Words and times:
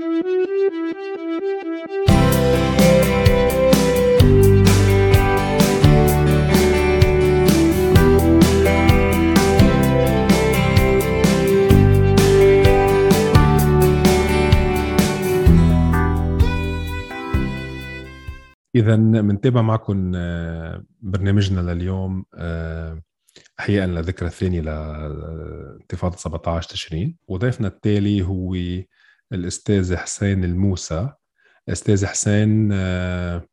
إذا 0.00 0.06
بنتابع 18.96 19.62
معكم 19.62 20.12
آه، 20.14 20.84
برنامجنا 21.00 21.60
لليوم 21.60 22.24
احياء 23.60 23.86
للذكرى 23.86 24.28
الثانية 24.28 24.60
لانتفاضة 24.60 26.16
17 26.16 26.68
تشرين. 26.70 27.16
وضيفنا 27.28 27.68
التالي 27.68 28.22
هو 28.22 28.54
الأستاذ 29.32 29.96
حسين 29.96 30.44
الموسى. 30.44 31.12
الاستاذ 31.68 32.06
حسين 32.06 32.70
آه، 32.72 33.46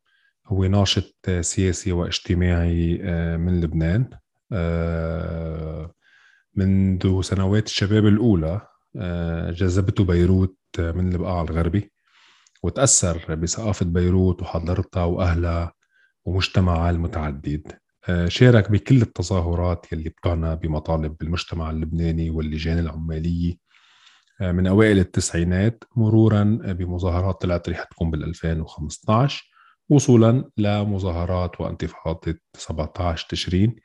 هو 0.46 0.64
ناشط 0.64 1.30
سياسي 1.40 1.92
واجتماعي 1.92 3.00
آه، 3.02 3.36
من 3.36 3.60
لبنان. 3.60 4.10
منذ 6.54 7.22
سنوات 7.22 7.66
الشباب 7.66 8.06
الأولى 8.06 8.60
جذبته 9.50 10.04
بيروت 10.04 10.56
من 10.78 11.12
البقاع 11.12 11.42
الغربي 11.42 11.92
وتأثر 12.62 13.34
بثقافة 13.34 13.86
بيروت 13.86 14.42
وحضارتها 14.42 15.04
وأهلها 15.04 15.72
ومجتمعها 16.24 16.90
المتعدد 16.90 17.72
آه، 18.08 18.28
شارك 18.28 18.70
بكل 18.70 19.02
التظاهرات 19.02 19.92
يلي 19.92 20.08
بتعنى 20.08 20.56
بمطالب 20.56 21.22
المجتمع 21.22 21.70
اللبناني 21.70 22.30
واللجان 22.30 22.78
العمالية 22.78 23.52
آه، 23.52 23.56
من 24.40 24.66
أوائل 24.66 24.98
التسعينات 24.98 25.84
مرورا 25.96 26.44
بمظاهرات 26.64 27.40
طلعت 27.40 27.68
رح 27.68 27.84
تكون 27.84 28.10
بال 28.10 28.24
2015 28.24 29.50
وصولا 29.88 30.50
لمظاهرات 30.56 31.60
وانتفاضة 31.60 32.34
17 32.54 33.26
تشرين 33.28 33.76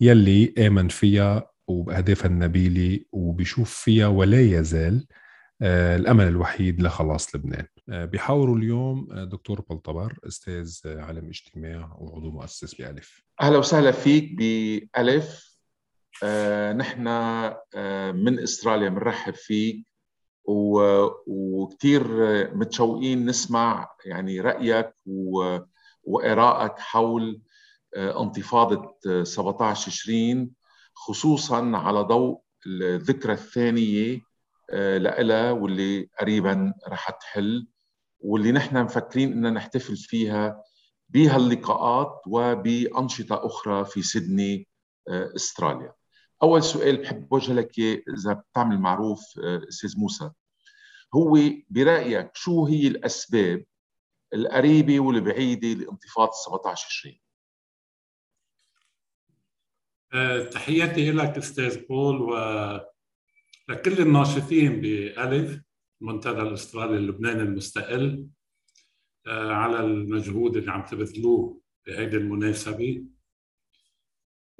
يلي 0.00 0.54
آمن 0.58 0.88
فيها 0.88 1.50
وبأهدافها 1.68 2.26
النبيلة 2.26 3.00
وبيشوف 3.12 3.74
فيها 3.74 4.06
ولا 4.06 4.40
يزال 4.40 5.06
آه، 5.62 5.96
الأمل 5.96 6.28
الوحيد 6.28 6.82
لخلاص 6.82 7.34
لبنان. 7.34 7.66
آه، 7.88 8.04
بحاوروا 8.04 8.56
اليوم 8.56 9.08
آه، 9.12 9.24
دكتور 9.24 9.60
بلطبر 9.60 10.18
أستاذ 10.26 10.80
علم 10.86 11.28
اجتماع 11.28 11.96
وعضو 11.98 12.30
مؤسس 12.30 12.74
بألف. 12.74 13.24
أهلا 13.40 13.58
وسهلا 13.58 13.90
فيك 13.90 14.32
بألف. 14.34 15.58
آه، 16.24 16.72
نحن 16.72 17.06
آه، 17.08 18.12
من 18.12 18.38
إستراليا 18.38 18.88
بنرحب 18.88 19.34
فيك. 19.34 19.89
وكثير 20.44 22.04
متشوقين 22.56 23.26
نسمع 23.26 23.88
يعني 24.04 24.40
رأيك 24.40 24.94
وإرائك 26.04 26.78
حول 26.78 27.42
انتفاضة 27.96 28.96
17 29.22 29.90
تشرين 29.90 30.52
خصوصا 30.94 31.76
على 31.76 32.00
ضوء 32.00 32.40
الذكرى 32.66 33.32
الثانية 33.32 34.20
آه، 34.72 34.98
لها 34.98 35.52
واللي 35.52 36.08
قريبا 36.20 36.74
رح 36.88 37.10
تحل 37.10 37.66
واللي 38.20 38.52
نحن 38.52 38.82
مفكرين 38.82 39.32
ان 39.32 39.54
نحتفل 39.54 39.96
فيها 39.96 40.62
بهاللقاءات 41.08 42.22
وبأنشطة 42.26 43.46
أخرى 43.46 43.84
في 43.84 44.02
سيدني 44.02 44.68
آه، 45.08 45.32
أستراليا. 45.36 45.92
أول 46.42 46.62
سؤال 46.62 46.96
بحب 46.96 47.32
وجه 47.32 47.52
لك 47.52 47.78
إذا 48.18 48.32
بتعمل 48.32 48.78
معروف 48.78 49.20
آه، 49.44 49.68
أستاذ 49.68 49.98
موسى 49.98 50.30
هو 51.14 51.38
برأيك 51.70 52.30
شو 52.34 52.66
هي 52.66 52.86
الأسباب 52.86 53.64
القريبة 54.34 55.00
والبعيدة 55.00 55.68
لانتفاضة 55.68 56.32
17 56.46 56.88
تشرين؟ 56.88 57.20
تحياتي 60.50 61.10
لك 61.10 61.36
أستاذ 61.36 61.86
بول 61.86 62.22
و 62.22 62.34
لكل 63.68 64.02
الناشطين 64.02 64.80
بألف 64.80 65.60
المنتدى 66.02 66.40
الأسترالي 66.40 66.96
اللبناني 66.96 67.42
المستقل 67.42 68.26
آه، 69.26 69.52
على 69.52 69.80
المجهود 69.80 70.56
اللي 70.56 70.72
عم 70.72 70.84
تبذلوه 70.84 71.60
بهيدي 71.86 72.16
المناسبة 72.16 73.04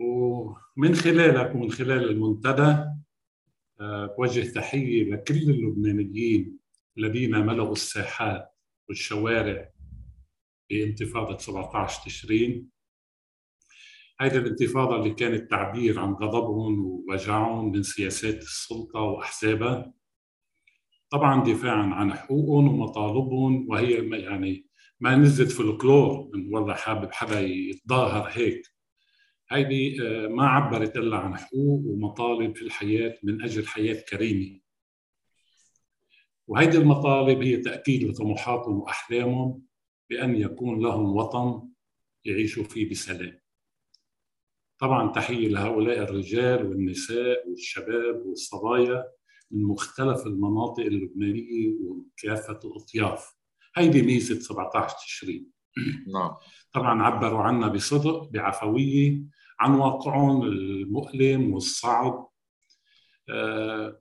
ومن 0.00 0.94
خلالك 0.94 1.54
ومن 1.54 1.70
خلال 1.70 2.10
المنتدى 2.10 2.84
آه، 3.80 4.14
بوجه 4.18 4.50
تحية 4.52 5.04
لكل 5.10 5.50
اللبنانيين 5.50 6.58
الذين 6.98 7.46
ملأوا 7.46 7.72
الساحات 7.72 8.54
والشوارع 8.88 9.70
بانتفاضة 10.70 11.38
17 11.38 12.02
تشرين. 12.04 12.68
هيدي 14.20 14.38
الانتفاضة 14.38 14.96
اللي 14.96 15.10
كانت 15.10 15.50
تعبير 15.50 16.00
عن 16.00 16.12
غضبهم 16.12 16.84
ووجعهم 16.84 17.72
من 17.72 17.82
سياسات 17.82 18.38
السلطة 18.38 19.00
وأحزابها 19.00 19.92
طبعا 21.10 21.44
دفاعا 21.44 21.82
عن 21.82 22.14
حقوقهم 22.14 22.68
ومطالبهم 22.68 23.66
وهي 23.68 24.20
يعني 24.22 24.66
ما 25.00 25.16
نزلت 25.16 25.52
فولكلور 25.52 26.30
من 26.34 26.54
والله 26.54 26.74
حابب 26.74 27.12
حدا 27.12 27.40
يتظاهر 27.40 28.28
هيك. 28.28 28.79
هيدي 29.52 30.02
آه، 30.02 30.28
ما 30.28 30.48
عبرت 30.48 30.96
إلا 30.96 31.16
عن 31.16 31.36
حقوق 31.38 31.82
ومطالب 31.86 32.56
في 32.56 32.62
الحياة 32.62 33.18
من 33.22 33.42
أجل 33.42 33.66
حياة 33.66 34.04
كريمة. 34.08 34.60
وهيدي 36.46 36.78
المطالب 36.78 37.42
هي 37.42 37.56
تأكيد 37.56 38.04
لطموحاتهم 38.04 38.80
وأحلامهم 38.80 39.62
بأن 40.10 40.36
يكون 40.36 40.80
لهم 40.82 41.16
وطن 41.16 41.68
يعيشوا 42.24 42.64
فيه 42.64 42.90
بسلام. 42.90 43.40
طبعا 44.78 45.12
تحية 45.12 45.48
لهؤلاء 45.48 45.98
الرجال 45.98 46.66
والنساء 46.66 47.48
والشباب 47.48 48.26
والصبايا 48.26 49.04
من 49.50 49.64
مختلف 49.64 50.26
المناطق 50.26 50.82
اللبنانية 50.82 51.74
وكافة 51.80 52.60
الأطياف. 52.64 53.34
هيدي 53.76 54.02
ميزة 54.02 54.40
17 54.40 54.96
تشرين. 54.96 55.50
نعم. 56.14 56.36
طبعا 56.72 57.02
عبروا 57.02 57.40
عنا 57.42 57.68
بصدق 57.68 58.28
بعفوية 58.30 59.22
عن 59.60 59.74
واقعهم 59.74 60.42
المؤلم 60.42 61.54
والصعب. 61.54 62.30
آه، 63.28 64.00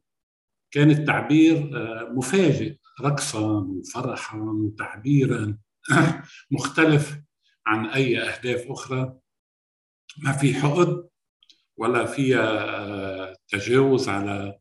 كان 0.71 0.91
التعبير 0.91 1.57
آه، 1.57 2.09
مفاجئ 2.13 2.77
رقصا 3.01 3.59
وفرحا 3.59 4.37
وتعبيرا 4.37 5.57
مختلف 6.51 7.19
عن 7.65 7.85
أي 7.85 8.19
أهداف 8.19 8.71
أخرى. 8.71 9.13
ما 10.17 10.31
في 10.31 10.53
حقد 10.53 11.09
ولا 11.77 12.05
فيها 12.05 12.75
آه، 12.79 13.35
تجاوز 13.47 14.09
على 14.09 14.59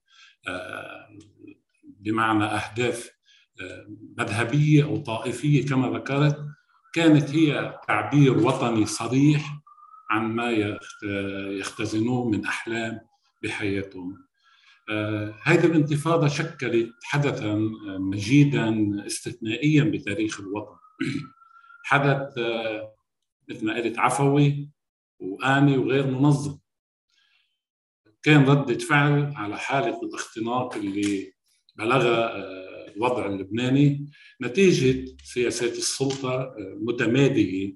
بمعنى 1.85 2.45
أهداف 2.45 3.11
مذهبية 4.19 4.85
أو 4.85 4.97
طائفية 4.97 5.67
كما 5.67 5.99
ذكرت. 5.99 6.39
كانت 6.95 7.31
هي 7.31 7.81
تعبير 7.89 8.39
وطني 8.39 8.87
صريح 8.87 9.59
عن 10.11 10.23
ما 10.23 10.51
يختزنوه 11.51 12.29
من 12.29 12.45
أحلام 12.45 13.01
بحياتهم. 13.43 14.29
هذه 15.43 15.67
الانتفاضة 15.67 16.29
شكلت 16.29 16.91
حدثا 17.03 17.55
مجيدا 17.87 18.97
استثنائيا 19.07 19.85
بتاريخ 19.85 20.41
الوطن. 20.41 20.77
حدث 21.85 22.39
مثل 23.49 23.67
ما 23.67 23.77
قلت 23.77 23.99
عفوي 23.99 24.71
وآني 25.19 25.79
وغير 25.79 26.07
منظم 26.07 26.59
كان 28.23 28.45
ردة 28.45 28.79
فعل 28.79 29.33
على 29.37 29.59
حالة 29.59 30.01
الاختناق 30.03 30.75
اللي 30.75 31.33
بلغها 31.77 32.37
آه، 32.37 32.93
الوضع 32.97 33.27
اللبناني 33.27 34.11
نتيجة 34.43 35.17
سياسات 35.25 35.73
السلطة 35.73 36.55
المتمادية 36.59 37.69
آه، 37.69 37.73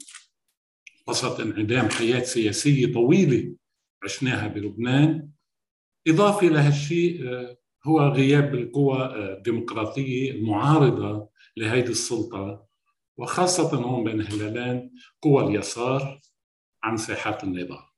وسط 1.08 1.40
انعدام 1.40 1.88
حياة 1.88 2.20
سياسية 2.20 2.92
طويلة 2.92 3.54
عشناها 4.04 4.46
بلبنان. 4.46 5.30
إضافة 6.08 6.46
لهالشيء 6.46 7.28
آه، 7.28 7.56
هو 7.84 8.00
غياب 8.00 8.54
القوى 8.54 9.04
الديمقراطية 9.16 10.30
المعارضة 10.30 11.28
لهذه 11.56 11.88
السلطة 11.88 12.66
وخاصة 13.16 13.76
هون 13.76 14.04
بين 14.04 14.20
هلالين 14.20 14.94
قوى 15.22 15.44
اليسار 15.44 16.20
عن 16.82 16.96
ساحات 16.96 17.44
النظام 17.44 17.92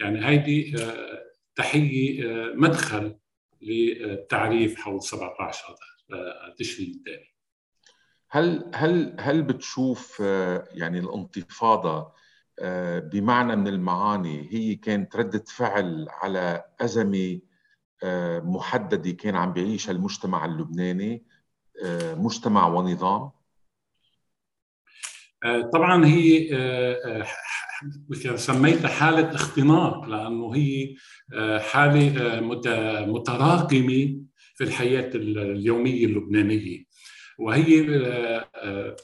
يعني 0.00 0.26
هيدي 0.26 0.82
آه، 0.82 1.22
تحية 1.54 2.24
آه، 2.24 2.52
مدخل 2.54 3.18
للتعريف 3.62 4.76
حول 4.76 5.02
17 5.02 5.74
آه، 6.12 6.54
تشرين 6.58 6.90
الثاني. 6.90 7.34
هل 8.30 8.70
هل 8.74 9.16
هل 9.20 9.42
بتشوف 9.42 10.20
يعني 10.70 10.98
الانتفاضة 10.98 12.12
بمعنى 13.12 13.56
من 13.56 13.68
المعاني 13.68 14.48
هي 14.52 14.74
كانت 14.74 15.16
ردة 15.16 15.44
فعل 15.46 16.06
على 16.10 16.64
أزمة 16.80 17.40
محددة 18.44 19.10
كان 19.10 19.36
عم 19.36 19.52
بيعيشها 19.52 19.92
المجتمع 19.92 20.44
اللبناني 20.44 21.24
مجتمع 22.16 22.66
ونظام؟ 22.66 23.30
طبعا 25.72 26.06
هي 26.06 26.48
سميتها 28.36 28.88
حالة 28.88 29.34
اختناق 29.34 30.04
لأنه 30.04 30.54
هي 30.54 30.94
حالة 31.60 32.40
متراكمة 33.06 34.20
في 34.54 34.64
الحياة 34.64 35.10
اليومية 35.14 36.06
اللبنانية 36.06 36.87
وهي 37.38 37.86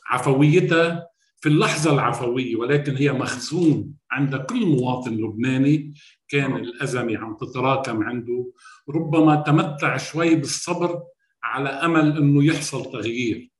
عفويتها 0.06 1.08
في 1.40 1.48
اللحظة 1.48 1.94
العفوية 1.94 2.56
ولكن 2.56 2.96
هي 2.96 3.12
مخزون 3.12 3.94
عند 4.10 4.36
كل 4.36 4.66
مواطن 4.66 5.14
لبناني. 5.14 5.94
كان 6.28 6.56
الأزمة 6.56 7.18
عم 7.18 7.36
تتراكم 7.36 8.02
عنده. 8.02 8.52
ربما 8.88 9.36
تمتع 9.36 9.96
شوي 9.96 10.34
بالصبر 10.34 11.02
على 11.42 11.68
أمل 11.68 12.16
أنه 12.16 12.44
يحصل 12.44 12.92
تغيير. 12.92 13.50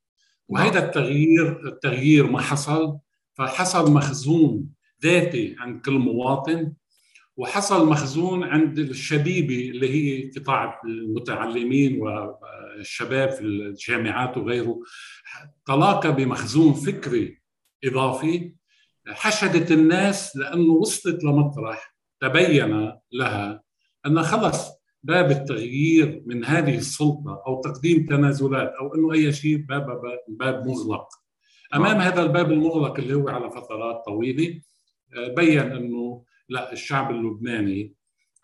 وهذا 0.49 0.87
التغيير 0.87 1.69
التغيير 1.69 2.31
ما 2.31 2.41
حصل 2.41 2.99
فحصل 3.35 3.93
مخزون 3.93 4.69
ذاتي 5.03 5.57
عند 5.59 5.81
كل 5.81 5.93
مواطن 5.93 6.73
وحصل 7.37 7.89
مخزون 7.89 8.45
عند 8.45 8.79
الشبيبة 8.79 9.71
اللي 9.71 9.91
هي 9.91 10.31
قطاع 10.31 10.81
المتعلمين 10.85 12.01
والشباب 12.77 13.31
في 13.31 13.41
الجامعات 13.41 14.37
وغيره 14.37 14.83
تلاقى 15.67 16.15
بمخزون 16.17 16.73
فكري 16.73 17.43
إضافي 17.85 18.55
حشدت 19.09 19.71
الناس 19.73 20.37
لأنه 20.37 20.73
وصلت 20.73 21.25
لمطرح 21.25 21.95
تبين 22.21 22.93
لها 23.13 23.63
أن 24.07 24.23
خلص 24.23 24.71
باب 25.03 25.31
التغيير 25.31 26.23
من 26.27 26.45
هذه 26.45 26.77
السلطة 26.77 27.43
أو 27.47 27.61
تقديم 27.61 28.07
تنازلات 28.07 28.73
أو 28.81 28.95
أنه 28.95 29.13
أي 29.13 29.33
شيء 29.33 29.57
باب, 29.57 29.87
باب 30.29 30.67
مغلق. 30.67 31.09
أمام 31.75 31.97
هذا 31.97 32.23
الباب 32.23 32.53
المغلق 32.53 32.99
اللي 32.99 33.15
هو 33.15 33.29
على 33.29 33.51
فترات 33.51 34.05
طويلة 34.07 34.61
بين 35.37 35.61
أنه 35.61 36.25
لا 36.49 36.73
الشعب 36.73 37.11
اللبناني 37.11 37.95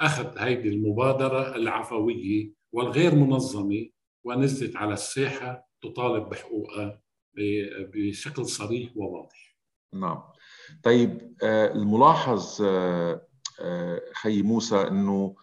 أخذ 0.00 0.38
هذه 0.38 0.68
المبادرة 0.68 1.56
العفوية 1.56 2.52
والغير 2.72 3.14
منظمة 3.14 3.88
ونزلت 4.24 4.76
على 4.76 4.94
الساحة 4.94 5.68
تطالب 5.82 6.28
بحقوقها 6.28 7.00
بشكل 7.94 8.46
صريح 8.46 8.96
وواضح. 8.96 9.56
نعم. 9.92 10.22
طيب 10.82 11.36
الملاحظ 11.42 12.62
خي 14.14 14.42
موسى 14.42 14.76
إنه 14.76 15.34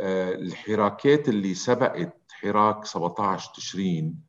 الحراكات 0.00 1.28
اللي 1.28 1.54
سبقت 1.54 2.20
حراك 2.32 2.84
17 2.84 3.52
تشرين 3.54 4.20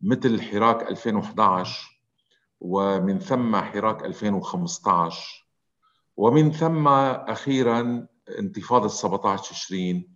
مثل 0.00 0.42
حراك 0.42 0.90
2011 0.90 2.02
ومن 2.60 3.18
ثم 3.18 3.56
حراك 3.56 4.04
2015 4.04 5.48
ومن 6.16 6.52
ثم 6.52 6.88
أخيرا 6.88 8.06
انتفاضة 8.38 8.88
17 8.88 9.54
تشرين 9.54 10.14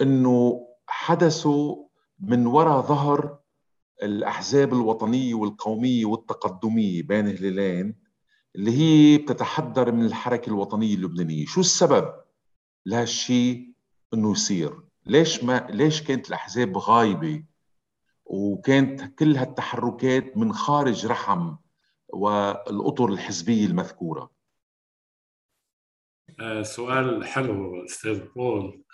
إنه 0.00 0.66
حدثوا 0.86 1.84
من 2.20 2.46
وراء 2.46 2.80
ظهر 2.80 3.38
الأحزاب 4.02 4.72
الوطنيه 4.72 5.34
والقوميه 5.34 6.04
والتقدميه 6.04 7.02
بين 7.02 7.26
هلالين 7.26 7.94
اللي 8.56 8.70
هي 8.70 9.18
بتتحدر 9.18 9.92
من 9.92 10.06
الحركة 10.06 10.48
الوطنية 10.50 10.94
اللبنانية، 10.94 11.46
شو 11.46 11.60
السبب 11.60 12.14
لهالشيء 12.86 13.72
إنه 14.14 14.32
يصير؟ 14.32 14.80
ليش 15.06 15.44
ما 15.44 15.66
ليش 15.70 16.02
كانت 16.02 16.28
الأحزاب 16.28 16.78
غايبة 16.78 17.44
وكانت 18.24 19.18
كل 19.18 19.36
هالتحركات 19.36 20.36
من 20.36 20.52
خارج 20.52 21.06
رحم 21.06 21.56
والأطر 22.08 23.08
الحزبية 23.08 23.66
المذكورة؟ 23.66 24.30
آه 26.40 26.62
سؤال 26.62 27.24
حلو 27.24 27.84
أستاذ 27.84 28.20
بول 28.36 28.84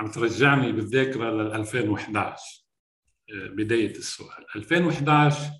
عم 0.00 0.10
ترجعني 0.10 0.72
بالذاكرة 0.72 1.30
لل 1.30 1.52
2011 1.52 2.42
بداية 3.28 3.90
السؤال. 3.90 4.44
2011 4.56 5.50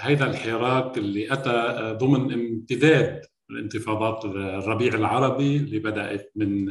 هذا 0.00 0.30
الحراك 0.30 0.98
اللي 0.98 1.32
أتى 1.32 1.96
ضمن 2.00 2.32
امتداد 2.32 3.26
الانتفاضات 3.50 4.24
الربيع 4.24 4.94
العربي 4.94 5.56
اللي 5.56 5.78
بدأت 5.78 6.32
من 6.36 6.66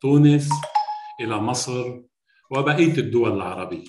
تونس 0.00 0.48
إلى 1.20 1.36
مصر 1.36 2.00
وبقية 2.50 2.98
الدول 2.98 3.32
العربية. 3.32 3.88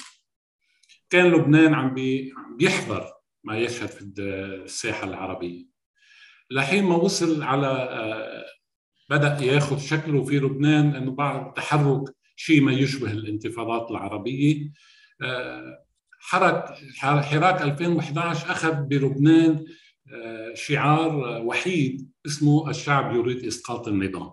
كان 1.10 1.32
لبنان 1.32 1.74
عم 1.74 1.96
بيحضر 2.58 3.14
ما 3.44 3.58
يشهد 3.58 3.90
في 3.90 4.22
الساحة 4.64 5.08
العربية. 5.08 5.66
لحين 6.52 6.84
ما 6.84 6.96
وصل 6.96 7.44
على 7.44 7.90
بدأ 9.12 9.38
ياخذ 9.46 9.80
شكله 9.80 10.24
في 10.24 10.40
لبنان 10.40 10.96
إنه 10.96 11.12
بعد 11.12 11.54
تحرك 11.54 12.16
شيء 12.36 12.62
ما 12.62 12.72
يشبه 12.72 13.12
الانتفاضات 13.12 13.92
العربية. 13.92 14.72
حرك 16.20 16.66
حراك 17.00 17.62
2011 17.62 18.52
أخذ 18.52 18.74
بلبنان 18.74 19.66
شعار 20.54 21.42
وحيد 21.46 22.12
اسمه 22.26 22.70
الشعب 22.70 23.16
يريد 23.16 23.46
إسقاط 23.46 23.88
النظام. 23.88 24.32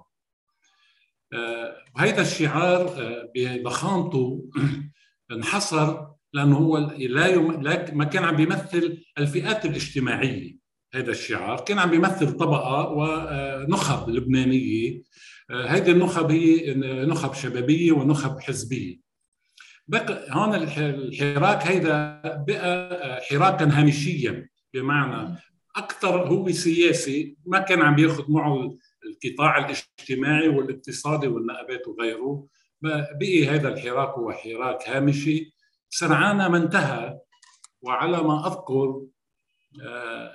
وهذا 1.97 2.23
الشعار 2.23 2.95
بضخامته 3.35 4.51
انحصر 5.33 6.07
لأنه 6.33 6.57
هو 6.57 6.79
لا, 6.99 7.27
يم... 7.27 7.63
ما 7.93 8.05
كان 8.05 8.25
عم 8.25 8.37
بيمثل 8.37 9.03
الفئات 9.19 9.67
الاجتماعية. 9.67 10.58
هذا 10.95 11.11
الشعار. 11.11 11.61
كان 11.61 11.79
عم 11.79 11.91
بيمثل 11.91 12.33
طبقة 12.33 12.89
ونخب 12.89 14.09
لبنانية. 14.11 15.03
هذه 15.51 15.91
النخب 15.91 16.31
هي 16.31 16.75
نخب 17.07 17.35
شبابية 17.35 17.93
ونخب 17.93 18.41
حزبية. 18.41 19.01
بقى 19.89 20.27
هون 20.31 20.55
الحراك 20.55 21.67
هيدا 21.67 22.21
بقى 22.49 23.21
حراكا 23.23 23.65
هامشيا. 23.65 24.49
بمعنى 24.75 25.39
أكثر 25.77 26.29
هو 26.29 26.51
سياسي 26.51 27.37
ما 27.47 27.59
كان 27.59 27.83
عم 27.83 27.95
بياخذ 27.95 28.25
معه 28.29 28.77
القطاع 29.07 29.59
الاجتماعي 29.59 30.49
والاقتصادي 30.49 31.29
والنقابات 31.29 31.89
وغيره. 31.89 32.47
بقي 33.21 33.47
هذا 33.47 33.69
الحراك 33.69 34.09
هو 34.09 34.33
حراك 34.33 34.89
هامشي. 34.89 35.55
سرعان 35.91 36.37
ما 36.37 36.59
انتهى 36.59 37.19
وعلى 37.83 38.23
ما 38.23 38.47
أذكر 38.47 39.03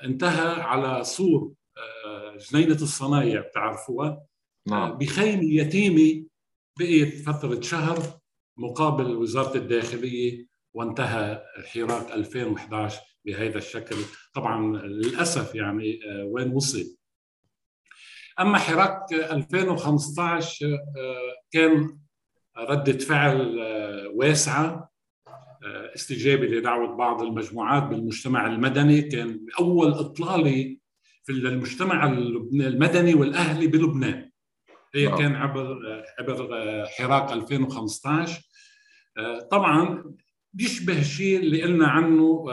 انتهى 0.05 0.61
على 0.61 1.03
سور 1.03 1.53
جنينة 2.51 2.75
الصنايع 2.75 3.41
بتعرفوها؟ 3.41 4.23
نعم. 4.67 4.97
بخيمه 4.97 5.43
يتيمه 5.43 6.25
بقيت 6.79 7.15
فترة 7.29 7.61
شهر 7.61 8.19
مقابل 8.57 9.15
وزارة 9.15 9.57
الداخلية 9.57 10.47
وانتهى 10.73 11.43
حراك 11.73 12.11
2011 12.11 13.01
بهذا 13.25 13.57
الشكل. 13.57 13.95
طبعا 14.33 14.77
للأسف 14.77 15.55
يعني 15.55 15.99
وين 16.23 16.51
وصل؟ 16.51 16.97
أما 18.39 18.57
حراك 18.57 19.13
2015 19.13 20.79
كان 21.51 21.99
ردة 22.57 22.97
فعل 22.97 23.59
واسعة. 24.13 24.92
استجابة 25.65 26.45
لدعوة 26.45 26.95
بعض 26.95 27.21
المجموعات 27.21 27.83
بالمجتمع 27.83 28.47
المدني. 28.47 29.01
كان 29.01 29.45
أول 29.59 29.91
إطلالة 29.91 30.77
في 31.23 31.31
المجتمع 31.31 32.05
المدني 32.53 33.13
والأهلي 33.13 33.67
بلبنان. 33.67 34.29
هي 34.95 35.07
نعم. 35.07 35.17
كان 35.17 35.35
عبر 35.35 35.79
عبر 36.19 36.49
حراك 36.85 37.31
2015 37.31 38.41
طبعا 39.51 40.03
بيشبه 40.53 40.99
الشيء 40.99 41.39
اللي 41.39 41.63
قلنا 41.63 41.87
عنه 41.87 42.45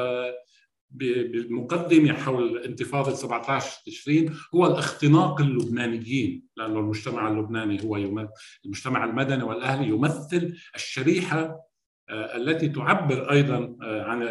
بالمقدمة 0.90 2.12
حول 2.12 2.58
انتفاضة 2.58 3.14
17 3.14 3.82
تشرين 3.86 4.34
هو 4.54 4.66
الاختناق 4.66 5.40
اللبنانيين. 5.40 6.42
لأنه 6.56 6.78
المجتمع 6.78 7.28
اللبناني 7.28 7.84
هو 7.84 7.96
يمثل 7.96 8.28
المجتمع 8.64 9.04
المدني 9.04 9.42
والأهلي 9.42 9.88
يمثل 9.88 10.56
الشريحة 10.74 11.69
التي 12.10 12.68
تعبر 12.68 13.30
أيضا 13.30 13.76
عن 13.80 14.22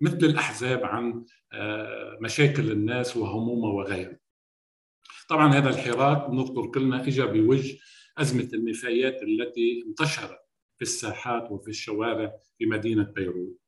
مثل 0.00 0.16
الأحزاب 0.16 0.84
عن 0.84 1.24
مشاكل 2.20 2.70
الناس 2.70 3.16
وهمومها 3.16 3.72
وغيره 3.72 4.18
طبعا 5.28 5.54
هذا 5.54 5.68
الحراك 5.68 6.30
بنذكر 6.30 6.66
كلنا 6.66 7.06
اجى 7.06 7.22
بوجه 7.22 7.78
أزمة 8.18 8.48
النفايات 8.54 9.22
التي 9.22 9.84
انتشرت 9.86 10.38
في 10.76 10.82
الساحات 10.82 11.50
وفي 11.50 11.68
الشوارع 11.68 12.32
في 12.58 12.66
مدينة 12.66 13.02
بيروت. 13.02 13.58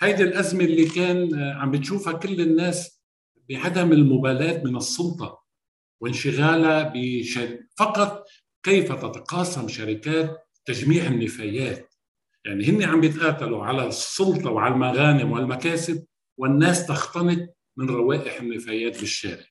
هيدي 0.00 0.22
الأزمة 0.22 0.64
اللي 0.64 0.84
كان 0.88 1.34
عم 1.34 1.70
بتشوفها 1.70 2.12
كل 2.12 2.40
الناس 2.40 3.02
بعدم 3.48 3.92
المبالاة 3.92 4.62
من 4.64 4.76
السلطة 4.76 5.42
وانشغالها 6.00 6.92
بشر... 6.94 7.58
فقط 7.76 8.26
كيف 8.62 8.92
تتقاسم 8.92 9.68
شركات 9.68 10.48
تجميع 10.64 11.06
النفايات 11.06 11.91
يعني 12.44 12.64
هن 12.64 12.82
عم 12.82 13.00
بيتقاتلوا 13.00 13.64
على 13.64 13.86
السلطة 13.86 14.50
وعلى 14.50 14.74
المغانم 14.74 15.32
والمكاسب 15.32 16.06
والناس 16.36 16.86
تختنق 16.86 17.48
من 17.76 17.90
روائح 17.90 18.40
النفايات 18.40 19.00
بالشارع. 19.00 19.44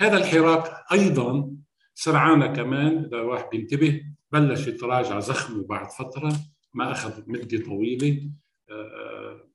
هذا 0.00 0.16
الحراك 0.16 0.84
أيضا 0.92 1.56
سرعان 1.94 2.54
كمان 2.54 3.04
إذا 3.04 3.16
الواحد 3.16 3.50
بينتبه 3.50 4.02
بلش 4.32 4.66
يتراجع 4.66 5.20
زخمه 5.20 5.66
بعد 5.66 5.90
فترة 5.90 6.32
ما 6.74 6.92
أخذ 6.92 7.22
مدة 7.26 7.64
طويلة 7.64 8.30
آه، 8.70 9.50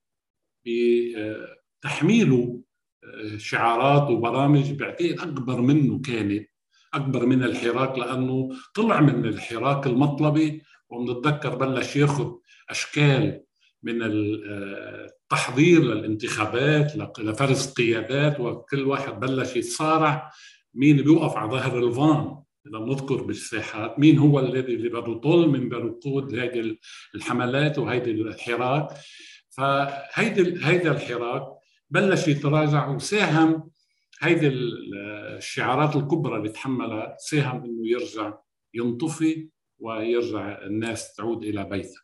بتحميله 0.65 2.61
آه، 3.03 3.37
شعارات 3.37 4.09
وبرامج 4.09 4.71
بعتقد 4.71 5.19
أكبر 5.19 5.61
منه 5.61 6.01
كانت 6.01 6.47
أكبر 6.93 7.25
من 7.25 7.43
الحراك 7.43 7.97
لأنه 7.97 8.49
طلع 8.75 9.01
من 9.01 9.25
الحراك 9.25 9.87
المطلبي 9.87 10.61
وبنتذكر 10.91 11.55
بلش 11.55 11.95
ياخذ 11.95 12.31
أشكال 12.69 13.43
من 13.83 13.99
التحضير 14.01 15.81
للانتخابات 15.81 16.95
لفرز 17.19 17.73
قيادات 17.73 18.39
وكل 18.39 18.83
واحد 18.83 19.19
بلش 19.19 19.55
يتصارع 19.55 20.31
مين 20.73 20.97
بيوقف 20.97 21.37
على 21.37 21.51
ظهر 21.51 21.79
الفان. 21.79 22.41
إذا 22.67 22.79
بنذكر 22.79 23.23
بالساحات 23.23 23.99
مين 23.99 24.17
هو 24.17 24.39
الذي 24.39 24.75
اللي 24.75 24.89
بده 24.89 25.11
يطل 25.11 25.47
من 25.47 25.69
بده 25.69 26.43
هذه 26.43 26.77
الحملات 27.15 27.79
وهيدي 27.79 28.11
الحراك. 28.11 28.87
فهيدي 29.49 30.65
هيدا 30.65 30.91
الحراك 30.91 31.43
بلش 31.89 32.27
يتراجع 32.27 32.89
وساهم 32.89 33.69
هيدي 34.19 34.47
الشعارات 34.47 35.95
الكبرى 35.95 36.37
اللي 36.37 36.49
تحملها 36.49 37.15
ساهم 37.19 37.63
إنه 37.63 37.89
يرجع 37.89 38.33
ينطفي 38.73 39.49
ويرجع 39.81 40.61
الناس 40.65 41.15
تعود 41.15 41.43
إلى 41.43 41.63
بيتها 41.63 42.01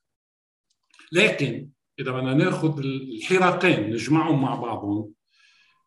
لكن 1.12 1.70
إذا 2.00 2.12
بدنا 2.12 2.34
نأخذ 2.34 2.80
الحراقين 2.80 3.90
نجمعهم 3.90 4.42
مع 4.42 4.56
بعضهم 4.56 5.14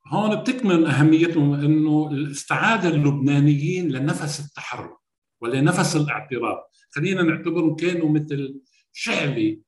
هون 0.07 0.37
بتكمن 0.37 0.87
أهميتهم 0.87 1.55
إنه 1.55 2.11
استعاد 2.31 2.87
اللبنانيين 2.87 3.89
لنفس 3.93 4.41
التحرر 4.41 4.97
ولنفس 5.41 5.97
الاعتراف 5.97 6.59
خلينا 6.91 7.23
نعتبرهم 7.23 7.77
كانوا 7.77 8.09
مثل 8.09 8.61
شعله 8.93 9.61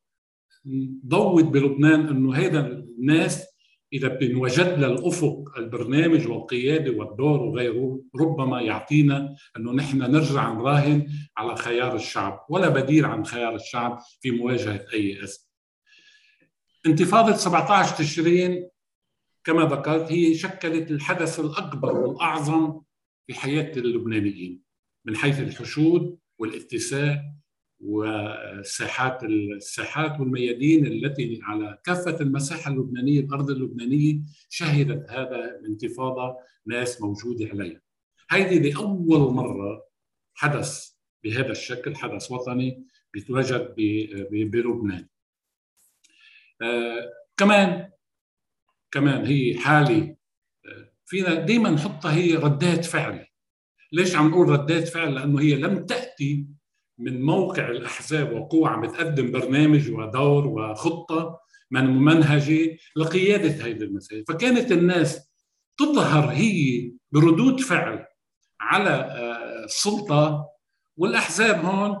ضوت 1.07 1.43
بلبنان 1.43 2.07
إنه 2.07 2.33
هيدا 2.33 2.67
الناس 2.67 3.52
إذا 3.93 4.07
بنوجد 4.07 4.79
للافق 4.79 5.57
البرنامج 5.57 6.27
والقيادة 6.27 6.91
والدور 6.91 7.39
وغيره 7.39 8.01
ربما 8.15 8.61
يعطينا 8.61 9.35
أنه 9.57 9.73
نحن 9.73 9.97
نرجع 9.97 10.53
نراهن 10.53 11.07
على 11.37 11.55
خيار 11.55 11.95
الشعب 11.95 12.45
ولا 12.49 12.69
بديل 12.69 13.05
عن 13.05 13.25
خيار 13.25 13.55
الشعب 13.55 13.99
في 14.21 14.31
مواجهة 14.31 14.85
أي 14.93 15.23
ازمه. 15.23 15.45
انتفاضة 16.85 17.35
17 17.35 17.95
تشرين 17.95 18.69
كما 19.43 19.65
ذكرت 19.65 20.11
هي 20.11 20.35
شكلت 20.35 20.91
الحدث 20.91 21.39
الأكبر 21.39 21.97
والأعظم 21.97 22.81
في 23.27 23.33
حياة 23.33 23.71
اللبنانيين 23.77 24.61
من 25.05 25.15
حيث 25.15 25.39
الحشود 25.39 26.17
والاتساع 26.39 27.33
والساحات 27.85 29.23
الساحات 29.23 30.19
والميادين 30.19 30.85
التي 30.85 31.39
على 31.43 31.77
كافة 31.85 32.21
المساحة 32.21 32.71
اللبنانية 32.71 33.19
الأرض 33.19 33.49
اللبنانية 33.49 34.19
شهدت 34.49 35.09
هذا 35.09 35.59
الانتفاضة 35.59 36.37
ناس 36.65 37.01
موجوده 37.01 37.47
عليها. 37.47 37.81
هيدي 38.29 38.69
لأول 38.69 39.33
مرة 39.33 39.85
حدث 40.33 40.89
بهذا 41.23 41.51
الشكل 41.51 41.95
حدث 41.95 42.31
وطني 42.31 42.85
بيتواجد 43.13 43.75
بلبنان. 44.31 45.07
آه 46.61 47.11
كمان 47.37 47.89
كمان 48.91 49.25
هي 49.25 49.57
حاله 49.57 50.15
آه، 50.65 50.91
فينا 51.05 51.33
دائما 51.33 51.69
نحطها 51.69 52.13
هي 52.13 52.35
ردات 52.35 52.85
فعل 52.85 53.25
ليش 53.91 54.15
عم 54.15 54.29
نقول 54.29 54.49
ردات 54.49 54.87
فعل 54.87 55.15
لأنه 55.15 55.41
هي 55.41 55.55
لم 55.55 55.85
تأتي 55.85 56.47
من 56.97 57.21
موقع 57.21 57.69
الأحزاب 57.69 58.33
وقوى 58.33 58.69
عم 58.69 58.85
تقدم 58.85 59.31
برنامج 59.31 59.91
ودور 59.91 60.47
وخطة 60.47 61.39
من 61.71 61.85
ممنهجه 61.85 62.77
لقيادة 62.95 63.65
هذه 63.65 63.83
المسائل. 63.83 64.25
فكانت 64.27 64.71
الناس 64.71 65.31
تظهر 65.77 66.29
هي 66.29 66.91
بردود 67.11 67.61
فعل 67.61 68.05
على 68.59 68.89
آه، 68.89 69.65
السلطة 69.65 70.49
والأحزاب 70.97 71.65
هون. 71.65 71.97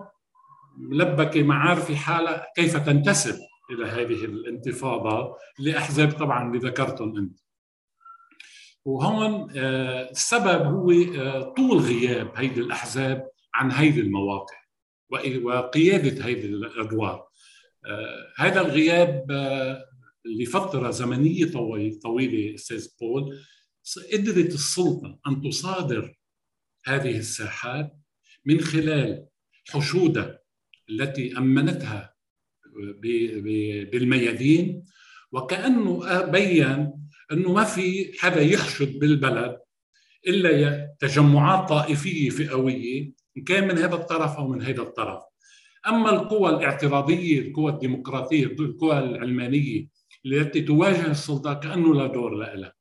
ملبكه 0.77 1.43
معارف 1.43 1.91
حالها 1.91 2.47
كيف 2.55 2.77
تنتسب 2.77 3.39
إلى 3.71 3.85
هذه 3.85 4.25
الانتفاضة 4.25 5.35
لأحزاب 5.59 6.11
طبعا 6.11 6.47
اللي 6.47 6.67
ذكرتهم 6.69 7.17
أنت. 7.17 7.39
وهون 8.85 9.47
آه، 9.57 10.09
السبب 10.11 10.61
هو 10.65 10.91
آه، 10.91 11.53
طول 11.57 11.77
غياب 11.77 12.31
هيدي 12.35 12.61
الأحزاب 12.61 13.29
عن 13.53 13.71
هيدي 13.71 14.01
المواقع. 14.01 14.62
وقيادة 15.43 16.25
هذه 16.25 16.45
الأدوار. 16.45 17.27
آه، 17.85 18.33
هذا 18.37 18.61
الغياب 18.61 19.31
لفترة 20.25 20.91
زمنية 20.91 21.45
طويلة 22.03 22.55
أستاذ 22.55 22.87
بول 23.01 23.39
قدرت 24.13 24.53
السلطة 24.53 25.19
أن 25.27 25.41
تصادر 25.41 26.15
هذه 26.85 27.17
الساحات 27.17 27.97
من 28.45 28.61
خلال 28.61 29.25
حشودها 29.69 30.39
التي 30.89 31.37
أمنتها 31.37 32.13
بالميادين 33.91 34.85
وكأنه 35.31 36.21
بين 36.21 36.93
أنه 37.31 37.53
ما 37.53 37.63
في 37.63 38.13
حدا 38.19 38.41
يحشد 38.41 38.99
بالبلد 38.99 39.57
إلا 40.27 40.95
تجمعات 40.99 41.69
طائفية 41.69 42.29
فئوية 42.29 43.11
ان 43.37 43.43
كان 43.43 43.67
من 43.67 43.77
هذا 43.77 43.95
الطرف 43.95 44.37
أو 44.37 44.47
من 44.47 44.61
هذا 44.61 44.81
الطرف. 44.81 45.23
أما 45.87 46.09
القوى 46.09 46.49
الاعتراضية 46.49 47.39
القوى 47.39 47.71
الديمقراطية 47.71 48.45
القوى 48.45 48.99
العلمانية 48.99 49.87
التي 50.25 50.61
تواجه 50.61 51.11
السلطة 51.11 51.53
كأنه 51.53 51.95
لا 51.95 52.07
دور 52.07 52.35
لها. 52.35 52.73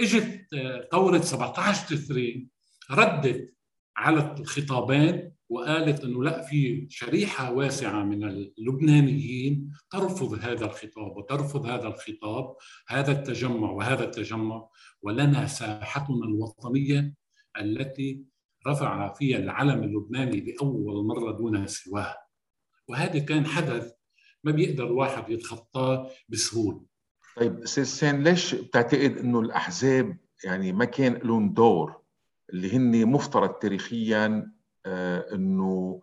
إجت 0.00 0.46
ثورة 0.92 1.18
17 1.18 1.96
تشرين 1.96 2.48
ردت 2.90 3.54
على 3.96 4.36
الخطابين 4.40 5.32
وقالت 5.48 6.04
إنه 6.04 6.24
لا 6.24 6.42
في 6.42 6.86
شريحة 6.90 7.52
واسعة 7.52 8.04
من 8.04 8.24
اللبنانيين 8.24 9.72
ترفض 9.90 10.34
هذا 10.44 10.64
الخطاب 10.64 11.16
وترفض 11.16 11.66
هذا 11.66 11.88
الخطاب 11.88 12.56
هذا 12.88 13.12
التجمع 13.12 13.70
وهذا 13.70 14.04
التجمع 14.04 14.68
ولنا 15.02 15.46
ساحتنا 15.46 16.24
الوطنية 16.24 17.14
التي 17.60 18.22
رفع 18.68 19.12
فيها 19.12 19.38
العلم 19.38 19.82
اللبناني 19.82 20.40
لأول 20.40 21.06
مرة 21.06 21.32
دون 21.32 21.66
سواه 21.66 22.16
وهذا 22.88 23.18
كان 23.18 23.46
حدث 23.46 23.92
ما 24.44 24.52
بيقدر 24.52 24.86
الواحد 24.86 25.30
يتخطاه 25.30 26.10
بسهولة. 26.28 26.80
طيب 27.36 27.62
أستاذ 27.62 28.16
ليش 28.16 28.54
بتعتقد 28.54 29.16
إنه 29.18 29.40
الأحزاب 29.40 30.16
يعني 30.44 30.72
ما 30.72 30.84
كان 30.84 31.12
لهم 31.14 31.54
دور 31.54 32.00
اللي 32.52 32.76
هن 32.76 33.06
مفترض 33.06 33.50
تاريخيا 33.50 34.52
آه، 34.86 35.34
إنه 35.34 36.00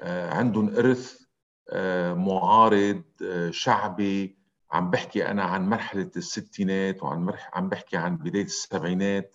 آه، 0.00 0.30
عندهم 0.30 0.76
إرث 0.76 1.22
آه، 1.70 2.14
معارض 2.14 3.02
شعبي؟ 3.50 4.42
عم 4.72 4.90
بحكي 4.90 5.26
أنا 5.26 5.42
عن 5.42 5.68
مرحلة 5.68 6.10
الستينات 6.16 7.02
وعن 7.02 7.32
عم 7.52 7.68
بحكي 7.68 7.96
عن 7.96 8.16
بداية 8.16 8.44
السبعينات 8.44 9.34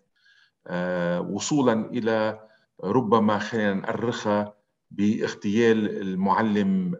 وصولا 1.30 1.90
إلى 1.90 2.47
ربما 2.84 3.40
خلينا 3.40 3.74
نأرخها 3.74 4.54
باغتيال 4.92 6.02
المعلم 6.02 6.96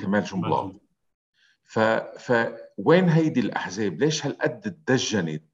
كمال 0.00 0.24
جنبلاط 0.24 0.80
ف 1.64 1.78
فوين 2.18 3.08
هيدي 3.08 3.40
الأحزاب؟ 3.40 4.00
ليش 4.00 4.26
هالقد 4.26 4.60
تدجنت؟ 4.60 5.44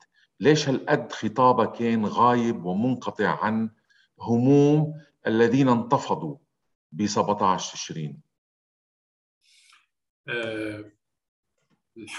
ليش 0.41 0.69
هالقد 0.69 1.13
خطابها 1.13 1.67
كان 1.67 2.07
غايب 2.07 2.65
ومنقطع 2.65 3.45
عن 3.45 3.71
هموم 4.21 5.01
الذين 5.27 5.69
انتفضوا 5.69 6.37
ب 6.93 7.07
17 7.07 7.73
تشرين 7.73 8.21
آه، 10.29 10.85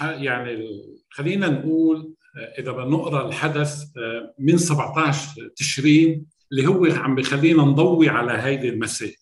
يعني 0.00 0.68
خلينا 1.10 1.48
نقول 1.48 2.14
آه، 2.36 2.60
إذا 2.60 2.72
بنقرا 2.72 3.28
الحدث 3.28 3.96
آه، 3.96 4.34
من 4.38 4.58
17 4.58 5.48
تشرين 5.48 6.26
اللي 6.52 6.66
هو 6.66 6.84
عم 6.84 7.14
بخلينا 7.14 7.62
نضوي 7.62 8.08
على 8.08 8.32
هيدي 8.32 8.68
المسائل 8.68 9.16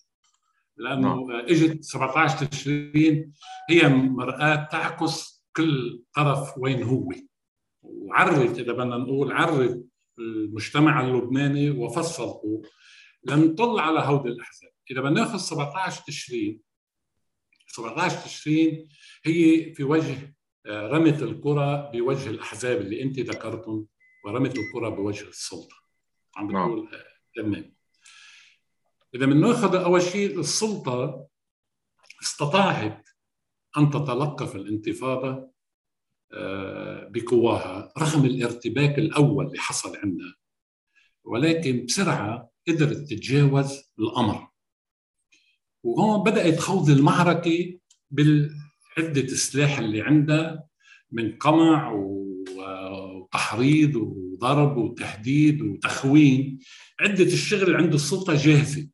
لأنه 0.77 1.15
نعم. 1.15 1.31
إجت 1.31 1.85
17 1.85 2.47
تشرين 2.47 3.33
هي 3.71 3.89
مرآة 3.89 4.69
تعكس 4.73 5.45
كل 5.57 6.03
طرف 6.15 6.59
وين 6.59 6.83
هو 6.83 7.13
وعرت 7.83 8.59
إذا 8.59 8.73
بدنا 8.73 8.97
نقول 8.97 9.33
عرت 9.33 9.85
المجتمع 10.19 11.01
اللبناني 11.01 11.71
وفصل 11.71 12.41
لنطل 13.25 13.79
على 13.79 14.01
هودي 14.01 14.29
الأحزاب 14.29 14.71
إذا 14.91 15.01
بدنا 15.01 15.21
نأخذ 15.21 15.39
17 15.39 16.03
تشرين 16.07 16.61
17 17.67 18.17
تشرين 18.17 18.89
هي 19.25 19.75
في 19.75 19.85
وجه 19.85 20.35
آه، 20.67 20.87
رمت 20.87 21.23
الكرة 21.23 21.91
بوجه 21.91 22.31
الأحزاب 22.31 22.81
اللي 22.81 23.03
أنت 23.03 23.19
ذكرتهم 23.21 23.87
ورمت 24.25 24.59
الكرة 24.59 24.89
بوجه 24.89 25.29
السلطة 25.29 25.77
عم 26.37 26.53
نعم. 26.53 26.71
بتقول 26.71 26.89
آه، 27.39 27.43
تمام. 27.43 27.75
إذا 29.15 29.27
بناخذ 29.27 29.77
أول 29.77 30.03
شيء 30.03 30.41
السلطة 30.41 31.27
استطاعت 32.23 33.09
أن 33.77 33.91
تتلقف 33.91 34.57
الانتفاضة 34.57 35.55
آه، 36.33 37.09
بقواها 37.09 37.93
رغم 37.99 38.25
الارتباك 38.25 38.99
الأول 38.99 39.47
اللي 39.47 39.59
حصل 39.59 39.97
عندها 39.97 40.35
ولكن 41.25 41.85
بسرعة 41.87 42.51
قدرت 42.69 42.97
تتجاوز 42.97 43.83
الأمر. 43.99 44.49
وهون 45.83 46.23
بدأت 46.23 46.59
خوض 46.59 46.91
المعركة 46.91 47.79
بالعدة 48.11 49.23
السلاح 49.23 49.79
اللي 49.79 50.03
عندها 50.03 50.65
من 51.13 51.37
قمع 51.37 51.93
وتحريض 52.57 53.97
وضرب 53.97 54.77
وتهديد 54.77 55.63
وتخوين. 55.63 56.59
عدة 57.01 57.25
الشغل 57.25 57.77
عند 57.77 57.95
السلطة 57.95 58.35
جاهزة 58.35 58.89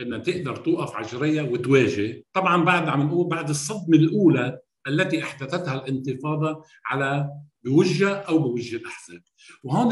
إنها 0.00 0.18
تقدر 0.18 0.56
توقف 0.56 0.94
على 0.94 1.06
جريها 1.06 1.42
وتواجه. 1.42 2.24
طبعا 2.32 2.64
بعد 2.64 2.88
عم 2.88 3.02
نقول 3.02 3.28
بعد 3.28 3.48
الصدمة 3.48 3.96
الأولى 3.96 4.60
التي 4.88 5.22
أحدثتها 5.22 5.74
الانتفاضة 5.74 6.64
على 6.86 7.30
بوجه 7.64 8.12
أو 8.14 8.38
بوجه 8.38 8.76
الأحزاب. 8.76 9.22
وهون 9.64 9.88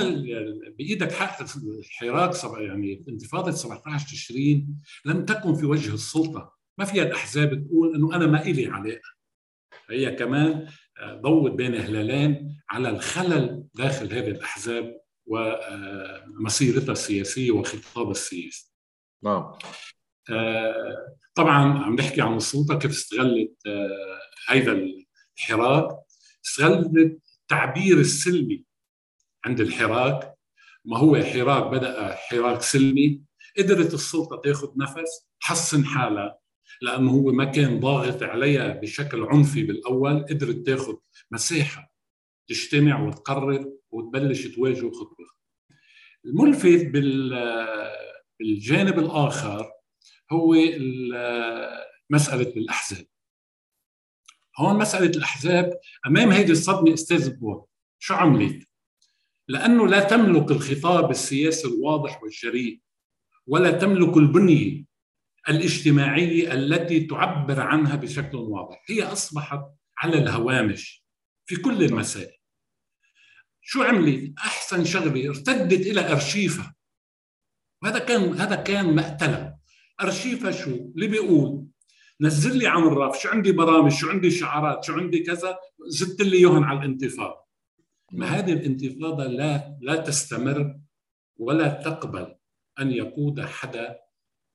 بإيدك 0.78 1.12
حق 1.12 1.38
الحراك 1.78 2.35
يعني 2.61 3.05
انتفاضة 3.09 3.50
17 3.50 4.07
تشرين 4.09 4.81
لم 5.05 5.25
تكن 5.25 5.55
في 5.55 5.67
وجه 5.67 5.95
السلطة. 5.95 6.52
ما 6.78 6.85
فيها 6.85 7.02
الأحزاب 7.02 7.67
تقول 7.67 7.95
إنه 7.95 8.17
أنا 8.17 8.26
ما 8.26 8.43
إلي 8.43 8.67
علاقة. 8.67 9.19
هي 9.90 10.14
كمان 10.14 10.67
آه، 10.99 11.14
ضوت 11.14 11.52
بين 11.52 11.75
هلالين 11.75 12.57
على 12.71 12.88
الخلل 12.90 13.64
داخل 13.75 14.12
هذه 14.12 14.28
الأحزاب. 14.28 15.00
ومسيرتها 15.28 16.92
السياسية 16.92 17.50
وخطابها 17.50 18.11
السياسي. 18.11 18.73
نعم. 19.23 19.52
آه، 20.30 21.16
طبعا 21.35 21.78
عم 21.85 21.94
نحكي 21.94 22.20
عن 22.20 22.37
السلطة 22.37 22.78
كيف 22.78 22.90
استغلت 22.90 23.52
هذا 24.49 24.73
آه، 24.73 24.97
الحراك. 25.38 25.99
استغلت 26.47 27.20
التعبير 27.42 27.99
السلمي 27.99 28.64
عند 29.44 29.61
الحراك. 29.61 30.35
ما 30.85 30.99
هو 30.99 31.16
حراك؟ 31.16 31.66
بدأ 31.66 32.14
حراك 32.14 32.62
سلمي. 32.62 33.23
قدرت 33.58 33.94
السلطة 33.94 34.37
تاخذ 34.44 34.68
نفس 34.76 35.28
تحسن 35.40 35.85
حالها 35.85 36.38
لأنه 36.80 37.11
هو 37.11 37.32
ما 37.32 37.44
كان 37.44 37.80
ضاغط 37.80 38.23
عليها 38.23 38.68
بشكل 38.68 39.23
عنفي 39.23 39.62
بالأول. 39.62 40.23
قدرت 40.25 40.66
تاخذ 40.66 40.94
مساحة 41.30 41.88
تجتمع 42.49 43.07
وتقرر 43.07 43.73
وتبلش 43.90 44.47
تواجه 44.47 44.90
خطوة. 44.90 45.26
الملفت 46.25 46.87
بالجانب 48.40 48.99
الآخر 48.99 49.71
هو 50.33 50.55
مسألة 52.11 52.52
الأحزاب. 52.57 53.07
هون 54.59 54.78
مسألة 54.78 55.11
الأحزاب 55.11 55.81
أمام 56.07 56.31
هذه 56.31 56.50
الصدمة 56.50 56.95
أستاذ 56.95 57.37
بوان 57.37 57.62
شو 57.99 58.14
عملت؟ 58.14 58.69
لأنه 59.49 59.87
لا 59.88 60.00
تملك 60.05 60.50
الخطاب 60.50 61.11
السياسي 61.11 61.69
الواضح 61.69 62.23
والجريء 62.23 62.81
ولا 63.47 63.71
تملك 63.71 64.17
البنية 64.17 64.85
الاجتماعية 65.49 66.52
التي 66.52 67.00
تعبر 67.00 67.61
عنها 67.61 67.97
بشكل 67.97 68.37
واضح. 68.37 68.83
هي 68.88 69.02
أصبحت 69.02 69.61
على 69.99 70.19
الهوامش 70.19 71.05
في 71.47 71.57
كل 71.57 71.85
المسائل. 71.85 72.38
شو 73.70 73.82
عملت؟ 73.82 74.32
أحسن 74.38 74.84
شغلة 74.84 75.28
ارتدت 75.28 75.87
إلى 75.87 76.12
أرشيفها 76.12 76.74
وهذا 77.83 77.98
كان 77.98 78.35
هذا 78.35 78.57
كان 78.57 78.94
مقتلها 78.94 79.59
أرشيفها 80.00 80.50
شو؟ 80.50 80.70
اللي 80.70 81.07
بيقول 81.07 81.66
نزل 82.20 82.59
لي 82.59 82.66
عن 82.66 82.83
الرف 82.83 83.20
شو 83.22 83.28
عندي 83.28 83.52
برامج؟ 83.52 83.92
شو 83.92 84.11
عندي 84.11 84.31
شعارات؟ 84.31 84.85
شو 84.85 84.92
عندي 84.92 85.18
كذا؟ 85.18 85.59
زدت 85.88 86.22
لي 86.22 86.37
اياهم 86.37 86.64
على 86.64 86.78
الانتفاضة. 86.78 87.37
ما 88.12 88.26
نعم. 88.26 88.35
هذه 88.35 88.52
الانتفاضة 88.52 89.24
لا 89.24 89.78
لا 89.81 89.96
تستمر 89.96 90.81
ولا 91.37 91.68
تقبل 91.68 92.37
أن 92.81 92.90
يقود 92.90 93.40
حدا 93.40 93.98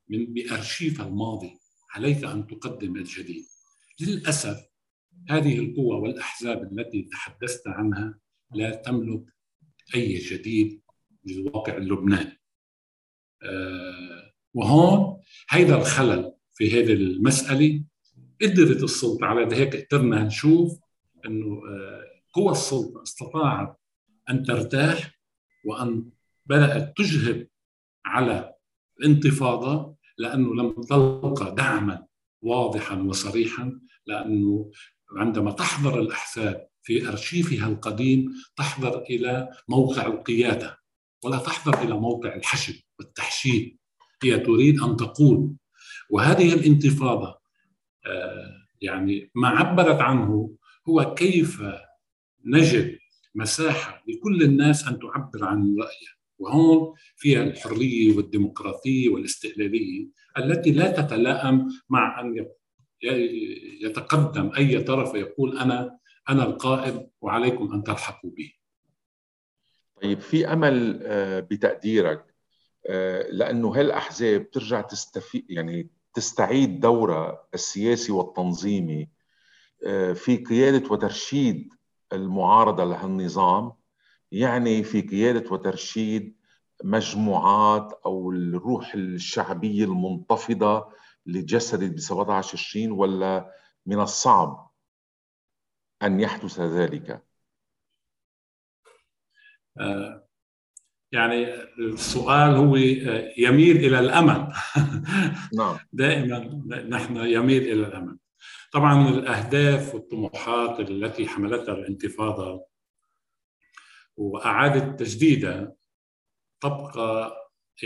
من 0.10 0.34
بارشيف 0.34 1.02
الماضي. 1.02 1.60
عليك 1.96 2.24
أن 2.24 2.48
تقدم 2.48 2.96
الجديد. 2.96 3.46
للأسف 4.02 4.58
هذه 5.30 5.60
القوى 5.60 5.96
والأحزاب 6.02 6.64
التي 6.64 7.02
تحدثت 7.02 7.68
عنها 7.68 8.23
لا 8.56 8.76
تملك 8.76 9.24
أي 9.96 10.18
جديد 10.18 10.82
للواقع 11.26 11.78
اللبناني 11.78 12.42
آه 13.44 14.34
وهون 14.54 15.22
هيدا 15.50 15.76
الخلل 15.76 16.34
في 16.54 16.72
هذه 16.72 16.94
المسألة 16.94 17.84
قدرت 18.42 18.84
السلطة 18.84 19.26
على 19.26 19.56
هيك 19.56 19.88
قدرنا 19.88 20.24
نشوف 20.24 20.80
أنه 21.26 21.62
آه، 21.70 22.04
قوى 22.34 22.52
السلطة 22.52 23.04
استطاعت 23.04 23.80
أن 24.30 24.44
ترتاح 24.44 25.20
وأن 25.66 26.10
بدأت 26.46 26.98
تجهد 26.98 27.50
على 28.06 28.54
الانتفاضة 29.00 29.96
لأنه 30.18 30.56
لم 30.56 30.72
تلقى 30.72 31.56
دعما 31.56 32.06
واضحا 32.42 33.02
وصريحا 33.02 33.80
لأنه 34.06 34.72
عندما 35.18 35.52
تحضر 35.52 36.00
الأحزاب 36.00 36.68
في 36.84 37.08
أرشيفها 37.08 37.68
القديم 37.68 38.34
تحضر 38.56 39.02
إلى 39.02 39.50
موقع 39.68 40.06
القيادة 40.06 40.78
ولا 41.24 41.38
تحضر 41.38 41.82
إلى 41.82 41.94
موقع 42.00 42.36
الحشد 42.36 42.82
والتحشيد 43.00 43.78
هي 44.24 44.40
تريد 44.40 44.82
أن 44.82 44.96
تقول. 44.96 45.54
وهذه 46.10 46.54
الانتفاضة 46.54 47.40
آه، 48.06 48.54
يعني 48.82 49.32
ما 49.36 49.48
عبرت 49.48 50.02
عنه 50.02 50.56
هو 50.90 51.14
كيف 51.14 51.64
نجد 52.46 52.98
مساحة 53.36 54.04
لكل 54.08 54.44
الناس 54.44 54.88
أن 54.88 55.00
تعبر 55.00 55.46
عن 55.46 55.76
رأيها. 55.80 56.14
وهون 56.40 56.94
فيها 57.16 57.44
الحرية 57.44 58.16
والديمقراطية 58.16 59.10
والاستقلالية 59.10 60.08
التي 60.38 60.72
لا 60.72 61.02
تتلائم 61.02 61.68
مع 61.90 62.22
أن 62.22 62.46
يتقدم 63.82 64.52
أي 64.58 64.80
طرف 64.82 65.16
يقول 65.16 65.58
أنا 65.58 65.98
أنا 66.30 66.44
القائد 66.44 67.10
وعليكم 67.22 67.74
أن 67.74 67.84
تلحقوا 67.84 68.32
بي. 68.32 68.60
طيب 70.02 70.20
في 70.20 70.54
أمل 70.54 71.00
آه، 71.04 71.40
بتقديرك 71.40 72.34
آه، 72.88 73.28
لأنه 73.32 73.76
هالأحزاب 73.80 74.52
ترجع 74.52 74.82
تستفيد 74.82 75.46
يعني 75.50 75.90
تستعيد 76.14 76.80
دورها 76.80 77.48
السياسي 77.54 78.12
والتنظيمي 78.12 79.10
آه، 79.86 80.14
في 80.14 80.38
قيادة 80.38 80.92
وترشيد 80.92 81.74
المعارضة 82.14 82.84
لهالنظام 82.84 83.74
يعني 84.32 84.84
في 84.84 85.02
قيادة 85.02 85.52
وترشيد 85.52 86.38
مجموعات 86.84 88.00
أو 88.06 88.32
الروح 88.32 88.94
الشعبية 88.94 89.86
المنتفضة 89.86 90.88
اللي 91.28 91.42
تجسدت 91.42 91.92
ب 91.92 92.00
17 92.00 92.58
تشرين 92.58 92.92
ولا 92.92 93.52
من 93.86 94.00
الصعب 94.00 94.73
أن 96.04 96.20
يحدث 96.20 96.60
ذلك؟ 96.60 97.24
آه، 99.80 100.28
يعني 101.12 101.54
السؤال 101.80 102.56
هو 102.56 102.76
يميل 103.38 103.78
إلى 103.78 104.00
الأمل. 104.00 104.54
نعم. 105.60 105.78
دائما 105.94 106.40
نحن 106.90 107.18
يميل 107.18 107.62
إلى 107.62 107.88
الأمل. 107.88 108.18
طبعا 108.72 109.10
الأهداف 109.10 109.96
والطموحات 109.96 110.80
التي 110.80 111.28
حملتها 111.28 111.74
الانتفاضة 111.74 112.66
وإعادة 114.18 114.92
تجديدها 114.92 115.74
تبقى 116.62 117.36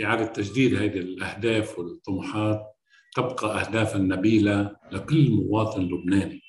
إعادة 0.04 0.26
تجديد 0.26 0.74
هذه 0.74 0.98
الأهداف 0.98 1.78
والطموحات 1.78 2.76
تبقى 3.16 3.60
اهدافا 3.60 3.98
نبيلة 3.98 4.76
لكل 4.92 5.30
مواطن 5.30 5.82
لبناني. 5.82 6.47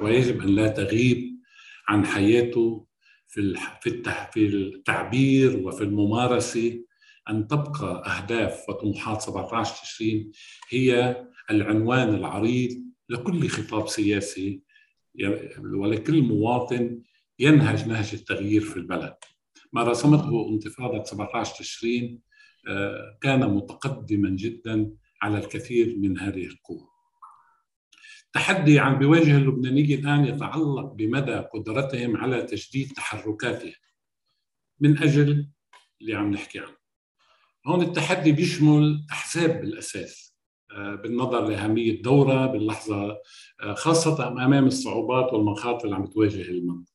ويجب 0.00 0.40
أن 0.40 0.48
لا 0.48 0.68
تغيب 0.68 1.38
عن 1.88 2.06
حياته 2.06 2.86
في 3.28 3.56
في 4.32 4.46
التعبير 4.46 5.56
وفي 5.66 5.84
الممارسة 5.84 6.84
أن 7.30 7.48
تبقى 7.48 8.02
أهداف 8.06 8.68
وطموحات 8.68 9.22
17 9.22 9.82
تشرين 9.82 10.32
هي 10.68 11.16
العنوان 11.50 12.14
العريض 12.14 12.82
لكل 13.08 13.48
خطاب 13.48 13.88
سياسي 13.88 14.62
ولكل 15.58 16.22
مواطن 16.22 17.02
ينهج 17.38 17.88
نهج 17.88 18.10
التغيير 18.14 18.60
في 18.60 18.76
البلد. 18.76 19.14
ما 19.72 19.82
رسمته 19.82 20.48
انتفاضة 20.48 21.04
17 21.04 21.54
تشرين 21.54 22.20
آه، 22.68 23.18
كان 23.20 23.54
متقدما 23.54 24.30
جدا 24.30 24.90
على 25.22 25.38
الكثير 25.38 25.96
من 25.98 26.18
هذه 26.18 26.46
القوى. 26.46 26.91
التحدي 28.36 28.78
عم 28.78 28.98
بيواجه 28.98 29.36
اللبنانيين 29.36 29.98
الآن 29.98 30.24
يتعلق 30.24 30.92
بمدى 30.92 31.34
قدرتهم 31.34 32.16
على 32.16 32.42
تجديد 32.42 32.92
تحركاتهم. 32.92 33.72
من 34.80 34.98
أجل 34.98 35.48
اللي 36.00 36.14
عم 36.14 36.30
نحكي 36.30 36.58
عنه. 36.58 36.76
هون 37.66 37.82
التحدي 37.82 38.32
بيشمل 38.32 39.06
أحزاب 39.10 39.60
بالأساس 39.60 40.36
آه، 40.70 40.94
بالنظر 40.94 41.48
لأهمية 41.48 41.90
الدورة 41.90 42.46
باللحظة 42.46 43.18
آه، 43.60 43.74
خاصة 43.74 44.28
أمام 44.28 44.66
الصعوبات 44.66 45.32
والمخاطر 45.32 45.84
اللي 45.84 45.96
عم 45.96 46.06
تواجه 46.06 46.42
المنطقة. 46.42 46.92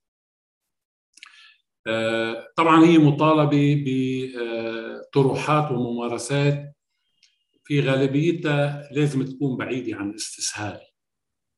آه، 1.87 2.47
طبعا 2.55 2.85
هي 2.85 2.97
مطالبة 2.97 3.83
بطروحات 3.85 5.71
وممارسات 5.71 6.75
في 7.63 7.81
غالبيتها 7.81 8.89
لازم 8.91 9.25
تكون 9.25 9.57
بعيدة 9.57 9.97
عن 9.97 10.09
الاستسهال 10.09 10.79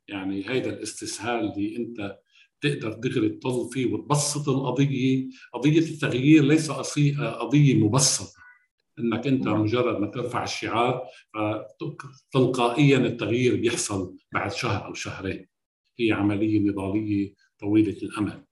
يعني 0.09 0.49
هيدا 0.49 0.69
الاستسهال 0.69 1.51
اللي 1.51 1.77
انت 1.77 2.19
تقدر 2.61 2.93
دغري 2.93 3.29
تطل 3.29 3.69
فيه 3.73 3.93
وتبسط 3.93 4.49
القضية، 4.49 5.29
قضية 5.53 5.79
التغيير 5.79 6.43
ليس 6.43 6.71
قضية 6.71 7.73
مبسطة 7.73 8.39
إنك 8.99 9.27
أنت 9.27 9.45
نعم. 9.45 9.61
مجرد 9.61 9.99
ما 9.99 10.07
ترفع 10.07 10.43
الشعار 10.43 11.07
فتلقائيا 11.33 12.97
التغيير 12.97 13.55
بيحصل 13.55 14.17
بعد 14.31 14.51
شهر 14.51 14.85
أو 14.85 14.93
شهرين. 14.93 15.47
هي 15.99 16.11
عملية 16.11 16.59
نضالية 16.59 17.33
طويلة 17.59 17.97
الامد. 18.03 18.45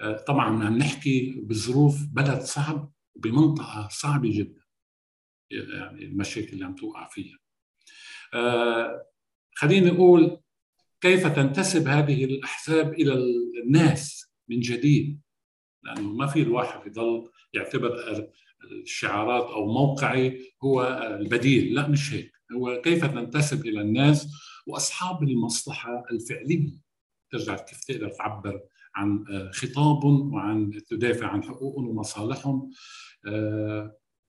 آه، 0.00 0.16
طبعا 0.16 0.64
عم 0.64 0.78
نحكي 0.78 1.40
بظروف 1.40 2.06
بلد 2.12 2.40
صعب 2.40 2.92
بمنطقة 3.16 3.88
صعبة 3.90 4.30
جدا. 4.32 4.60
يعني 5.50 6.04
المشاكل 6.04 6.52
اللي 6.52 6.64
عم 6.64 6.74
توقع 6.74 7.08
فيها. 7.08 7.38
آه، 8.34 9.06
خليني 9.54 9.90
أقول 9.90 10.40
كيف 11.00 11.26
تنتسب 11.26 11.88
هذه 11.88 12.24
الأحزاب 12.24 12.92
إلى 12.92 13.14
الناس 13.64 14.30
من 14.48 14.60
جديد؟ 14.60 15.20
لأنه 15.82 16.12
ما 16.12 16.26
في 16.26 16.42
الواحد 16.42 16.86
يضل 16.86 17.30
يعتبر 17.54 17.94
الشعارات 18.72 19.44
أو 19.44 19.66
موقعي 19.66 20.40
هو 20.64 20.82
البديل. 21.20 21.74
لا 21.74 21.88
مش 21.88 22.14
هيك. 22.14 22.32
هو 22.56 22.80
كيف 22.80 23.04
تنتسب 23.04 23.66
إلى 23.66 23.80
الناس 23.80 24.28
وأصحاب 24.66 25.22
المصلحة 25.22 26.04
الفعلية؟ 26.10 26.82
ترجع 27.30 27.56
كيف 27.56 27.84
تقدر 27.84 28.08
تعبر 28.08 28.60
عن 28.94 29.24
خطابهم 29.52 30.34
وعن 30.34 30.70
تدافع 30.88 31.26
عن 31.26 31.42
حقوقهم 31.42 31.88
ومصالحهم. 31.88 32.70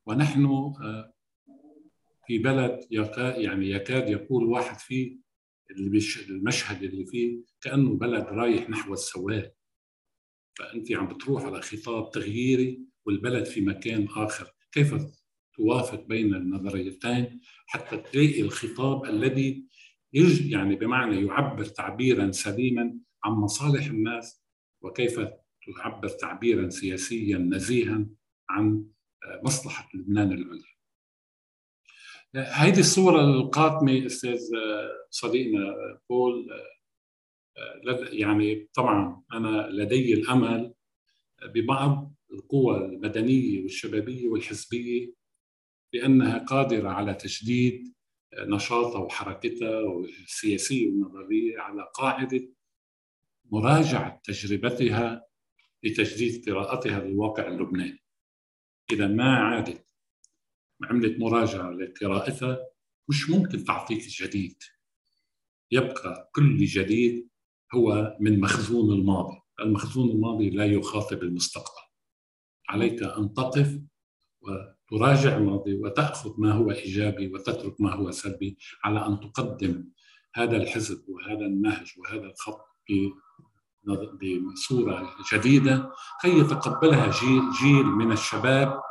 ونحن 0.06 0.74
في 2.28 2.38
بلد 2.38 2.88
يعني 3.18 3.70
يكاد 3.70 4.10
يقول 4.10 4.44
واحد 4.44 4.80
فيه 4.80 5.31
اللي 5.72 6.00
المشهد 6.30 6.84
اللي 6.84 7.06
فيه 7.06 7.40
كأنه 7.62 7.98
بلد 7.98 8.24
رايح 8.24 8.70
نحو 8.70 8.94
السواد 8.94 9.52
فأنت 10.58 10.92
عم 10.92 11.08
بتروح 11.08 11.44
على 11.44 11.62
خطاب 11.62 12.12
تغييري 12.12 12.86
والبلد 13.06 13.46
في 13.46 13.62
مكان 13.62 14.08
آخر. 14.08 14.52
كيف 14.72 14.96
توافق 15.56 16.08
بين 16.08 16.36
النظريتين 16.36 17.40
حتى 17.66 17.98
تلاقي 17.98 18.42
الخطاب 18.42 19.06
الذي 19.06 19.68
يج 20.14 20.52
يعني 20.52 20.76
بمعنى 20.76 21.26
يعبر 21.26 21.66
تعبيرا 21.66 22.32
سليما 22.32 23.00
عن 23.24 23.32
مصالح 23.32 23.86
الناس؟ 23.86 24.44
وكيف 24.82 25.20
تعبر 25.78 26.08
تعبيرا 26.08 26.70
سياسيا 26.70 27.38
نزيها 27.38 28.06
عن 28.50 28.86
مصلحة 29.44 29.90
لبنان 29.94 30.32
العليا. 30.32 30.71
هيدي 32.36 32.80
الصورة 32.80 33.22
القاتمة 33.22 34.06
أستاذ 34.06 34.40
صديقنا 35.10 35.76
بول 36.10 36.50
يعني 38.12 38.70
طبعا 38.74 39.24
أنا 39.34 39.68
لدي 39.72 40.14
الأمل 40.14 40.74
ببعض 41.46 42.14
القوى 42.34 42.86
المدنية 42.86 43.62
والشبابية 43.62 44.28
والحزبية 44.28 45.14
بأنها 45.94 46.38
قادرة 46.38 46.90
على 46.90 47.14
تجديد 47.14 47.94
نشاطها 48.40 49.00
وحركتها 49.00 49.80
السياسية 50.04 50.88
والنظرية 50.88 51.60
على 51.60 51.88
قاعدة 51.94 52.50
مراجعة 53.52 54.22
تجربتها 54.24 55.26
لتجديد 55.84 56.50
قراءتها 56.50 57.00
للواقع 57.00 57.48
اللبناني. 57.48 58.04
إذا 58.92 59.08
ما 59.08 59.36
عادت 59.38 59.91
عملت 60.84 61.20
مراجعة 61.20 61.72
لقراءتها 61.72 62.60
مش 63.10 63.30
ممكن 63.30 63.64
تعطيك 63.64 64.08
جديد. 64.08 64.64
يبقى 65.72 66.30
كل 66.36 66.58
جديد 66.58 67.30
هو 67.74 68.18
من 68.20 68.40
مخزون 68.40 69.00
الماضي. 69.00 69.42
المخزون 69.60 70.10
الماضي 70.10 70.50
لا 70.50 70.66
يخاطب 70.66 71.24
المستقبل. 71.24 71.82
عليك 72.70 73.04
أن 73.04 73.34
تقف 73.34 73.80
وتراجع 74.42 75.38
الماضي 75.38 75.74
وتأخذ 75.74 76.34
ما 76.38 76.52
هو 76.54 76.72
إيجابي 76.72 77.34
وتترك 77.34 77.82
ما 77.82 77.94
هو 77.94 78.12
سلبي 78.12 78.58
على 78.84 79.06
أن 79.08 79.20
تقدم 79.20 79.90
هذا 80.36 80.58
الحزب 80.58 81.04
وهذا 81.10 81.46
النهج 81.46 81.94
وهذا 81.98 82.26
الخط 82.26 82.72
بصورة 84.54 85.16
جديدة 85.34 85.92
كي 86.22 86.40
يتقبلها 86.40 87.12
جيل, 87.12 87.42
جيل 87.62 87.86
من 87.86 88.12
الشباب. 88.12 88.82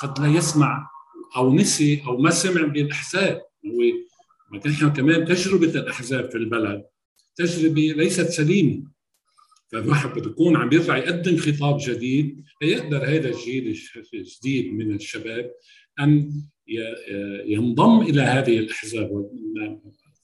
قد 0.00 0.20
لا 0.20 0.28
يسمع 0.28 0.90
أو 1.36 1.54
نسي 1.54 2.02
أو 2.06 2.16
ما 2.16 2.30
سمع 2.30 2.66
بالاحزاب 2.66 3.42
هو 3.66 4.04
نحن 4.66 4.92
كمان 4.92 5.24
تجربة 5.24 5.80
الأحزاب 5.80 6.30
في 6.30 6.38
البلد. 6.38 6.84
تجربة 7.36 7.94
ليست 7.96 8.28
سليمة. 8.28 8.94
فالواحد 9.72 10.18
بده 10.18 10.30
يكون 10.30 10.56
عم 10.56 10.72
يرجع 10.72 10.96
يقدم 10.96 11.36
خطاب 11.36 11.78
جديد 11.80 12.44
ليقدر 12.62 13.04
هذا 13.04 13.28
الجيل 13.28 13.76
الجديد 14.14 14.72
من 14.72 14.94
الشباب 14.94 15.52
أن 16.00 16.32
ينضم 17.46 18.00
إلى 18.00 18.22
هذه 18.22 18.58
الأحزاب. 18.58 19.30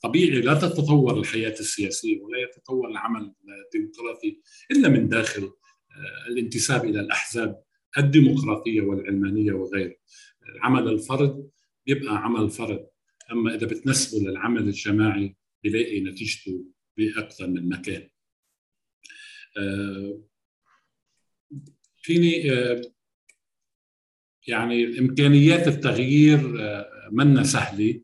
طبيعي 0.03 0.41
لا 0.41 0.55
تتطور 0.55 1.19
الحياة 1.19 1.55
السياسية 1.61 2.21
ولا 2.21 2.39
يتطور 2.39 2.89
العمل 2.89 3.33
الديمقراطي 3.65 4.41
إلا 4.71 4.89
من 4.89 5.09
داخل 5.09 5.43
آه، 5.43 6.29
الانتساب 6.29 6.85
إلى 6.85 7.01
الأحزاب 7.01 7.61
الديمقراطية 7.99 8.81
والعلمانية 8.81 9.53
وغيره 9.53 9.95
عمل 10.61 10.89
الفرد 10.89 11.51
بيبقى 11.87 12.17
عمل 12.17 12.51
فرد. 12.51 12.87
أما 13.33 13.55
إذا 13.55 13.67
بتنسبه 13.67 14.31
للعمل 14.31 14.63
الجماعي 14.63 15.37
بيلاقي 15.63 16.01
نتيجته 16.01 16.65
بأكثر 16.97 17.47
من 17.47 17.69
مكان. 17.69 18.09
آه، 19.57 20.21
فيني 22.03 22.53
آه، 22.53 22.83
يعني 24.47 24.99
إمكانيات 24.99 25.69
التغيير 25.69 26.63
آه، 26.63 27.09
منا 27.13 27.43
سهلة 27.43 28.03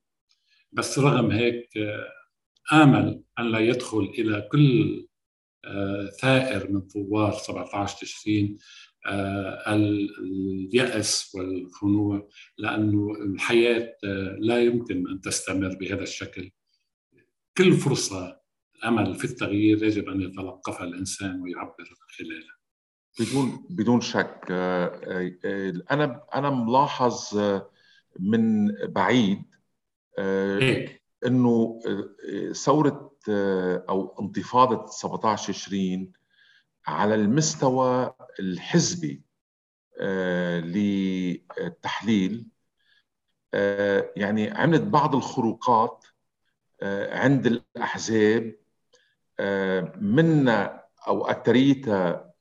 بس 0.73 0.99
رغم 0.99 1.31
هيك 1.31 1.69
آمل 2.73 3.23
أن 3.39 3.53
لا 3.53 3.59
يدخل 3.59 4.15
إلى 4.19 4.49
كل 4.53 5.07
ثائر 6.21 6.71
من 6.71 6.89
ثوار 6.89 7.33
17 7.33 7.99
تشرين 7.99 8.59
اليأس 9.69 11.35
والخنوع 11.35 12.29
لأنه 12.59 13.13
الحياة 13.13 13.97
آه، 14.05 14.37
لا 14.41 14.63
يمكن 14.63 15.09
أن 15.09 15.21
تستمر 15.21 15.77
بهذا 15.81 16.03
الشكل. 16.03 16.51
كل 17.57 17.73
فرصة 17.73 18.41
أمل 18.85 19.15
في 19.15 19.25
التغيير 19.25 19.85
يجب 19.85 20.09
أن 20.09 20.21
يتلقفها 20.21 20.85
الإنسان 20.85 21.41
ويعبر 21.41 21.95
خلالها 22.19 22.57
بدون 23.21 23.67
بدون 23.71 24.01
شك 24.01 24.41
آه، 24.51 25.33
أنا 25.91 26.25
أنا 26.35 26.51
ملاحظ 26.51 27.39
من 28.21 28.73
بعيد 28.87 29.43
هيك 30.19 31.03
إنه 31.27 31.81
ثورة 32.53 33.17
أو 33.89 34.17
انتفاضة 34.21 34.87
17 34.87 35.53
20 35.53 36.13
على 36.87 37.15
المستوى 37.15 38.15
الحزبي 38.41 39.23
آه، 40.01 40.61
للتحليل. 40.61 42.47
آه، 43.55 44.13
يعني 44.17 44.51
عملت 44.51 44.83
بعض 44.83 45.15
الخروقات 45.15 46.05
آه، 46.83 47.19
عند 47.19 47.47
الأحزاب 47.47 48.57
منا 50.01 50.85
أو 51.09 51.27
أكثريتها 51.27 52.33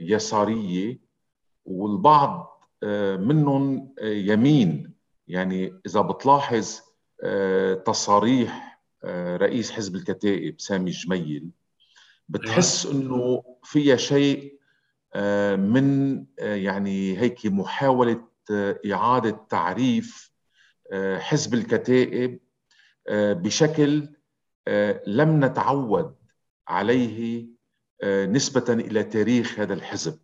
يسارية 0.00 1.00
والبعض 1.64 2.64
منهم 3.18 3.94
يمين. 4.02 4.94
يعني 5.28 5.80
إذا 5.86 6.00
بتلاحظ 6.00 6.80
تصاريح 7.86 8.80
رئيس 9.04 9.70
حزب 9.70 9.96
الكتائب 9.96 10.60
سامي 10.60 10.90
الجميل 10.90 11.50
بتحس 12.28 12.86
إنه 12.86 13.42
فيها 13.68 13.96
شيء 13.96 14.58
آه، 15.14 15.56
من 15.56 16.18
آه، 16.38 16.54
يعني 16.54 17.18
هيك 17.18 17.46
محاولة 17.46 18.24
آه، 18.50 18.80
إعادة 18.92 19.46
تعريف 19.48 20.28
حزب 21.18 21.54
الكتائب 21.54 22.40
بشكل 23.10 24.08
لم 25.06 25.44
نتعود 25.44 26.14
عليه 26.68 27.46
نسبة 28.04 28.64
إلى 28.68 29.04
تاريخ 29.04 29.60
هذا 29.60 29.74
الحزب. 29.74 30.18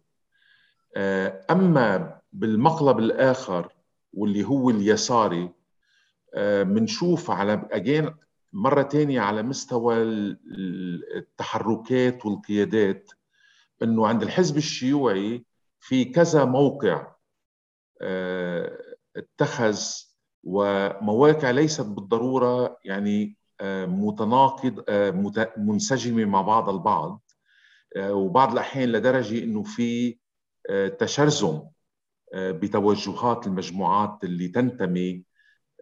أما 1.50 2.20
بالمقلب 2.32 2.98
الآخر 2.98 3.72
واللي 4.12 4.44
هو 4.44 4.70
اليساري 4.70 5.50
بنشوف 6.36 7.30
على 7.30 7.68
أجين 7.72 8.14
مرة 8.52 8.82
تانية 8.82 9.20
على 9.20 9.42
مستوى 9.42 9.96
التحركات 11.16 12.26
والقيادات. 12.26 13.10
أنه 13.84 14.06
عند 14.06 14.22
الحزب 14.22 14.56
الشيوعي 14.56 15.44
في 15.80 16.04
كذا 16.04 16.44
موقع 16.44 17.14
اتخذ 19.16 19.78
ومواقع 20.44 21.50
ليست 21.50 21.80
بالضرورة 21.86 22.78
يعني 22.84 23.36
متناقض 23.86 24.84
منسجمة 25.58 26.24
مع 26.24 26.42
بعض 26.42 26.68
البعض 26.68 27.22
وبعض 27.98 28.52
الأحيان 28.52 28.88
لدرجة 28.92 29.44
أنه 29.44 29.62
في 29.62 30.18
تشرذم 30.98 31.68
بتوجهات 32.34 33.46
المجموعات 33.46 34.24
اللي 34.24 34.48
تنتمي 34.48 35.24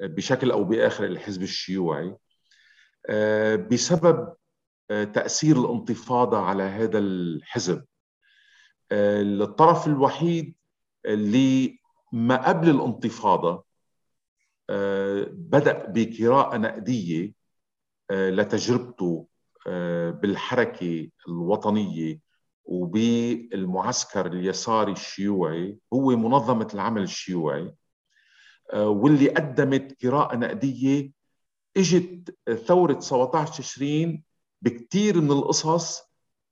بشكل 0.00 0.50
أو 0.50 0.64
بآخر 0.64 1.04
الحزب 1.04 1.42
الشيوعي 1.42 2.16
بسبب 3.70 4.34
تأثير 4.88 5.56
الانتفاضة 5.60 6.38
على 6.38 6.62
هذا 6.62 6.98
الحزب. 6.98 7.84
الطرف 8.92 9.86
الوحيد 9.86 10.54
اللي 11.06 11.78
ما 12.12 12.48
قبل 12.48 12.70
الانتفاضة 12.70 13.64
بدأ 15.32 15.86
بقراءة 15.88 16.56
نقدية 16.56 17.32
لتجربته 18.10 19.26
بالحركة 20.10 21.10
الوطنية 21.28 22.20
وبالمعسكر 22.64 24.26
اليساري 24.26 24.92
الشيوعي. 24.92 25.78
هو 25.92 26.10
منظمة 26.10 26.68
العمل 26.74 27.02
الشيوعي 27.02 27.74
آه، 28.72 28.88
واللي 28.88 29.28
قدمت 29.28 30.04
قراءة 30.04 30.36
نقدية. 30.36 31.12
إجت 31.76 32.36
ثورة 32.66 33.00
17 33.00 33.52
تشرين 33.52 34.24
بكثير 34.62 35.20
من 35.20 35.30
القصص 35.30 36.02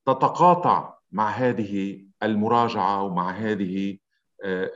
تتقاطع 0.06 0.98
مع 1.12 1.30
هذه 1.30 2.04
المراجعة 2.22 3.02
ومع 3.02 3.30
هذه 3.30 3.98
آه، 4.44 4.70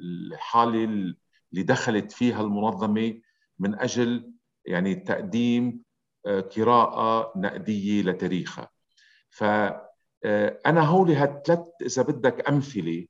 الحالة 0.00 0.84
اللي 0.84 1.62
دخلت 1.62 2.12
فيها 2.12 2.40
المنظمة 2.40 3.20
من 3.58 3.80
أجل 3.80 4.32
يعني 4.64 4.94
تقديم 4.94 5.82
آه، 6.26 6.40
قراءة 6.40 7.32
نقدية 7.36 8.02
لتاريخها. 8.02 8.70
فأنا 9.30 10.80
هولي 10.80 11.16
هالثلاث 11.16 11.60
إذا 11.82 12.02
بدك 12.02 12.48
أمثلة 12.48 13.06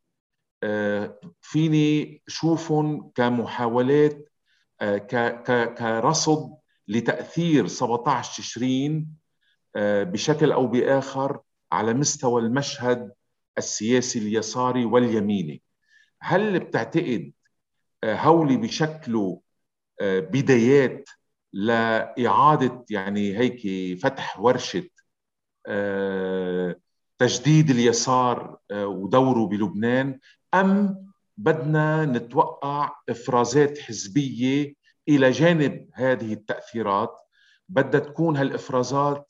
آه، 0.62 1.20
فيني 1.40 2.22
شوفهم 2.26 3.10
كمحاولات 3.14 4.28
آه، 4.80 4.98
كرصد 5.78 6.56
لتأثير 6.88 7.66
17 7.66 8.42
تشرين 8.42 9.16
آه، 9.76 10.02
بشكل 10.02 10.52
أو 10.52 10.66
بآخر 10.66 11.40
على 11.72 11.94
مستوى 11.94 12.42
المشهد 12.42 13.12
السياسي 13.58 14.18
اليساري 14.18 14.84
واليميني. 14.84 15.62
هل 16.20 16.60
بتعتقد 16.60 17.32
هولي 18.04 18.56
بشكلوا 18.56 19.38
بدايات 20.02 21.08
لإعادة 21.52 22.84
يعني 22.90 23.38
هيك 23.38 23.62
فتح 24.02 24.40
ورشة 24.40 24.88
تجديد 27.20 27.70
اليسار 27.70 28.58
آه، 28.70 28.86
ودوره 28.86 29.46
بلبنان 29.46 30.18
أم 30.54 31.06
بدنا 31.36 32.04
نتوقع 32.04 32.92
إفرازات 33.08 33.78
حزبية 33.78 34.74
إلى 35.08 35.30
جانب 35.30 35.88
هذه 35.94 36.32
التأثيرات؟ 36.32 37.16
بدها 37.68 38.00
تكون 38.00 38.36
هالإفرازات 38.36 39.28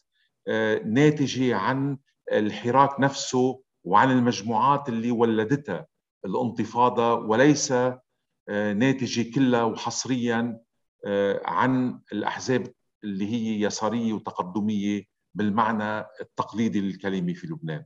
آه، 0.49 0.79
ناتجة 0.79 1.57
عن 1.57 1.99
الحراك 2.33 3.01
نفسه 3.01 3.63
وعن 3.85 4.11
المجموعات 4.11 4.89
اللي 4.89 5.11
ولدتها. 5.11 5.87
الانتفاضة 6.25 7.15
وليس 7.15 7.73
آه، 7.73 8.73
ناتجة 8.73 9.35
كلها 9.35 9.65
وحصريا 9.65 10.61
عن 11.45 12.01
الأحزاب 12.13 12.73
اللي 13.05 13.27
هي 13.27 13.61
يسارية 13.61 14.13
وتقدمية 14.13 15.05
بالمعنى 15.35 16.07
التقليدي 16.21 16.81
للكلمة 16.81 17.33
في 17.35 17.47
لبنان. 17.47 17.85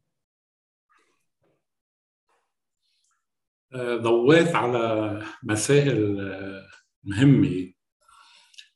آه، 3.74 3.96
ضويت 3.96 4.54
على 4.54 5.22
مسائل 5.42 6.20
آه، 6.20 6.68
مهمة. 7.04 7.72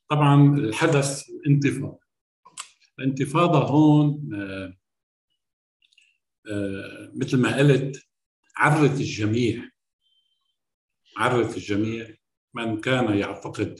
طبعا 0.09 0.57
الحدث 0.57 1.29
الانتفاضة 1.29 1.99
الانتفاضة 2.99 3.59
هون 3.59 4.29
آه، 4.33 4.73
مثل 7.15 7.37
ما 7.37 7.57
قلت 7.57 8.07
عرت 8.57 8.99
الجميع. 8.99 9.69
عرت 11.17 11.57
الجميع 11.57 12.15
من 12.53 12.81
كان 12.81 13.17
يعتقد 13.17 13.79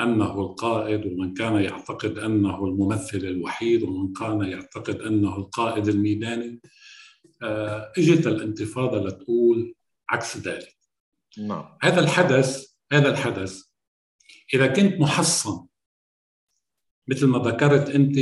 أنه 0.00 0.40
القائد 0.40 1.06
ومن 1.06 1.34
كان 1.34 1.54
يعتقد 1.54 2.18
أنه 2.18 2.64
الممثل 2.64 3.18
الوحيد 3.18 3.82
ومن 3.82 4.12
كان 4.12 4.40
يعتقد 4.40 5.00
أنه 5.00 5.36
القائد 5.36 5.88
الميداني. 5.88 6.60
آه، 7.42 7.92
اجت 7.98 8.26
الانتفاضة 8.26 9.04
لتقول 9.04 9.74
عكس 10.10 10.36
ذلك. 10.36 10.76
نعم. 11.38 11.78
هذا 11.82 12.00
الحدث 12.00 12.66
هذا 12.92 13.08
الحدث 13.08 13.62
إذا 14.54 14.66
كنت 14.66 15.00
محصن 15.00 15.66
مثل 17.08 17.26
ما 17.26 17.38
ذكرت 17.38 17.90
أنت 17.90 18.18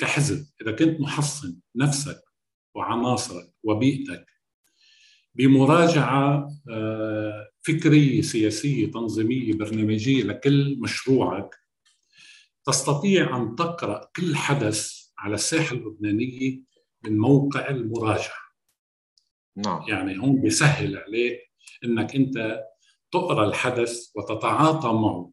كحزب 0.00 0.46
إذا 0.62 0.72
كنت 0.72 1.00
محصن 1.00 1.56
نفسك 1.76 2.22
وعناصرك 2.74 3.54
وبيئتك. 3.62 4.26
بمراجعة 5.34 6.48
آه، 6.70 7.48
فكريه 7.62 8.22
سياسيه 8.22 8.90
تنظيميه 8.90 9.52
برنامجيه 9.52 10.22
لكل 10.22 10.76
مشروعك 10.80 11.54
تستطيع 12.64 13.36
أن 13.36 13.56
تقرأ 13.56 14.10
كل 14.16 14.36
حدث 14.36 15.02
على 15.18 15.34
الساحة 15.34 15.76
اللبنانية 15.76 16.60
من 17.04 17.18
موقع 17.18 17.68
المراجعة. 17.68 18.42
نعم. 19.56 19.84
يعني 19.88 20.18
هون 20.18 20.40
بيسهل 20.40 20.96
عليك 20.96 21.40
إنك 21.84 22.14
أنت 22.16 22.62
تقرأ 23.12 23.46
الحدث 23.48 24.10
وتتعاطى 24.14 24.88
معه 24.92 25.32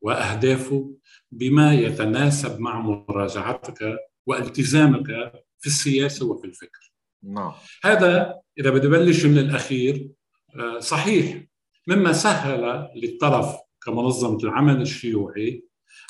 وأهدافه 0.00 0.96
بما 1.30 1.74
يتناسب 1.74 2.60
مع 2.60 2.80
مراجعتك 2.80 3.98
والتزامك 4.26 5.32
في 5.66 5.72
السياسة 5.72 6.26
وفي 6.26 6.46
الفكر. 6.46 6.92
نعم. 7.22 7.52
هذا 7.84 8.40
إذا 8.58 8.70
بدي 8.70 8.88
بلش 8.88 9.26
من 9.26 9.38
الأخير 9.38 10.08
آه، 10.56 10.78
صحيح 10.78 11.44
مما 11.86 12.12
سهل 12.12 12.88
للطرف 12.96 13.56
كمنظمة 13.82 14.38
العمل 14.44 14.82
الشيوعي 14.82 15.64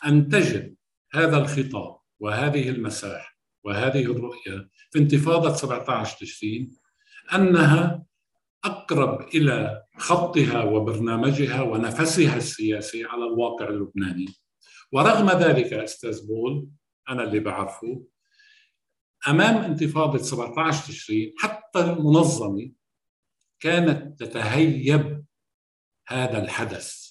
أن 0.07 0.29
تجد 0.29 0.75
هذا 1.13 1.39
الخطاب 1.39 1.97
وهذه 2.21 2.69
المساحة 2.69 3.37
وهذه 3.65 4.03
الرؤية 4.05 4.69
في 4.91 4.99
انتفاضة 4.99 5.55
17 5.55 6.17
تشرين 6.21 6.73
أنها 7.35 8.05
أقرب 8.65 9.29
إلى 9.35 9.83
خطها 9.99 10.63
وبرنامجها 10.63 11.63
ونفسها 11.63 12.37
السياسي 12.37 13.05
على 13.05 13.25
الواقع 13.25 13.69
اللبناني. 13.69 14.27
ورغم 14.93 15.31
ذلك 15.31 15.73
أستاذ 15.73 16.27
بول 16.27 16.69
أنا 17.09 17.25
اللي 17.25 17.39
بعرفه 17.39 18.07
أمام 19.29 19.57
انتفاضة 19.57 20.19
17 20.19 20.93
تشرين 20.93 21.35
حتى 21.39 21.81
المنظمة 21.81 22.71
كانت 23.61 24.21
تتهيب 24.21 25.25
هذا 26.09 26.45
الحدث 26.45 27.11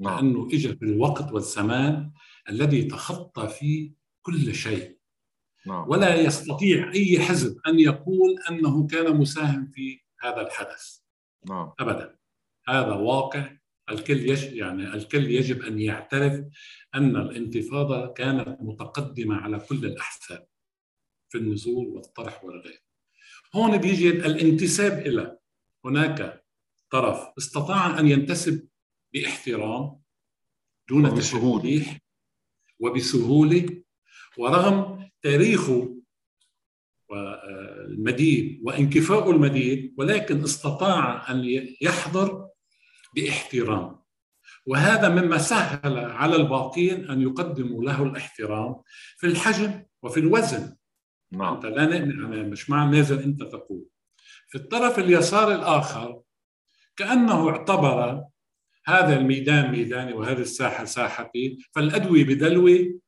نعم. 0.00 0.14
لأنه 0.14 0.46
اجى 0.46 0.76
في 0.76 0.84
الوقت 0.84 1.32
والزمان 1.32 2.12
الذي 2.48 2.82
تخطى 2.82 3.48
فيه 3.48 3.92
كل 4.22 4.54
شيء 4.54 4.96
نعم. 5.66 5.88
ولا 5.88 6.14
يستطيع 6.14 6.92
أي 6.92 7.20
حزب 7.20 7.58
أن 7.68 7.80
يقول 7.80 8.36
أنه 8.50 8.86
كان 8.86 9.16
مساهم 9.16 9.70
في 9.74 10.00
هذا 10.20 10.40
الحدث 10.40 10.98
نعم. 11.48 11.72
ابدا 11.80 12.16
هذا 12.68 12.92
واقع 12.92 13.56
الكل 13.90 14.30
يش 14.30 14.42
يعني 14.42 14.94
الكل 14.94 15.30
يجب 15.30 15.62
أن 15.62 15.80
يعترف 15.80 16.44
أن 16.94 17.16
الانتفاضة 17.16 18.06
كانت 18.06 18.58
متقدمة 18.60 19.36
على 19.36 19.58
كل 19.58 19.84
الأحزاب 19.84 20.46
في 21.28 21.38
النزول 21.38 21.86
والطرح 21.86 22.44
والغير 22.44 22.82
هون 23.54 23.76
بيجي 23.76 24.10
الانتساب 24.10 24.98
إلى 25.06 25.38
هناك 25.84 26.44
طرف. 26.90 27.28
استطاع 27.38 27.98
أن 27.98 28.08
ينتسب 28.08 28.68
باحترام 29.12 30.00
دون 30.88 31.18
تشهيح 31.18 31.98
وبسهولة. 32.80 33.82
ورغم 34.38 35.08
تاريخه 35.22 35.96
المديد 37.88 38.60
وانكفاءه 38.64 39.30
المديد 39.30 39.94
ولكن 39.98 40.42
استطاع 40.42 41.30
أن 41.30 41.66
يحضر 41.80 42.48
باحترام. 43.14 44.02
وهذا 44.66 45.08
مما 45.08 45.38
سهل 45.38 45.98
على 45.98 46.36
الباقين 46.36 47.10
أن 47.10 47.22
يقدموا 47.22 47.84
له 47.84 48.02
الاحترام 48.02 48.82
في 49.16 49.26
الحجم 49.26 49.84
وفي 50.02 50.20
الوزن. 50.20 50.76
نعم. 51.32 51.54
أنت 51.54 51.64
لا 51.66 52.04
مش 52.42 52.70
مع 52.70 52.84
نازل 52.84 53.22
أنت 53.22 53.42
تقول. 53.42 53.84
في 54.48 54.58
الطرف 54.58 54.98
اليسار 54.98 55.54
الآخر 55.54 56.22
كأنه 56.96 57.48
اعتبر 57.48 58.24
هذا 58.86 59.18
الميدان 59.18 59.70
ميداني 59.70 60.12
وهذه 60.12 60.40
الساحة 60.40 60.84
ساحتي 60.84 61.58
فالأدوي 61.72 62.24
بدلوي 62.24 63.00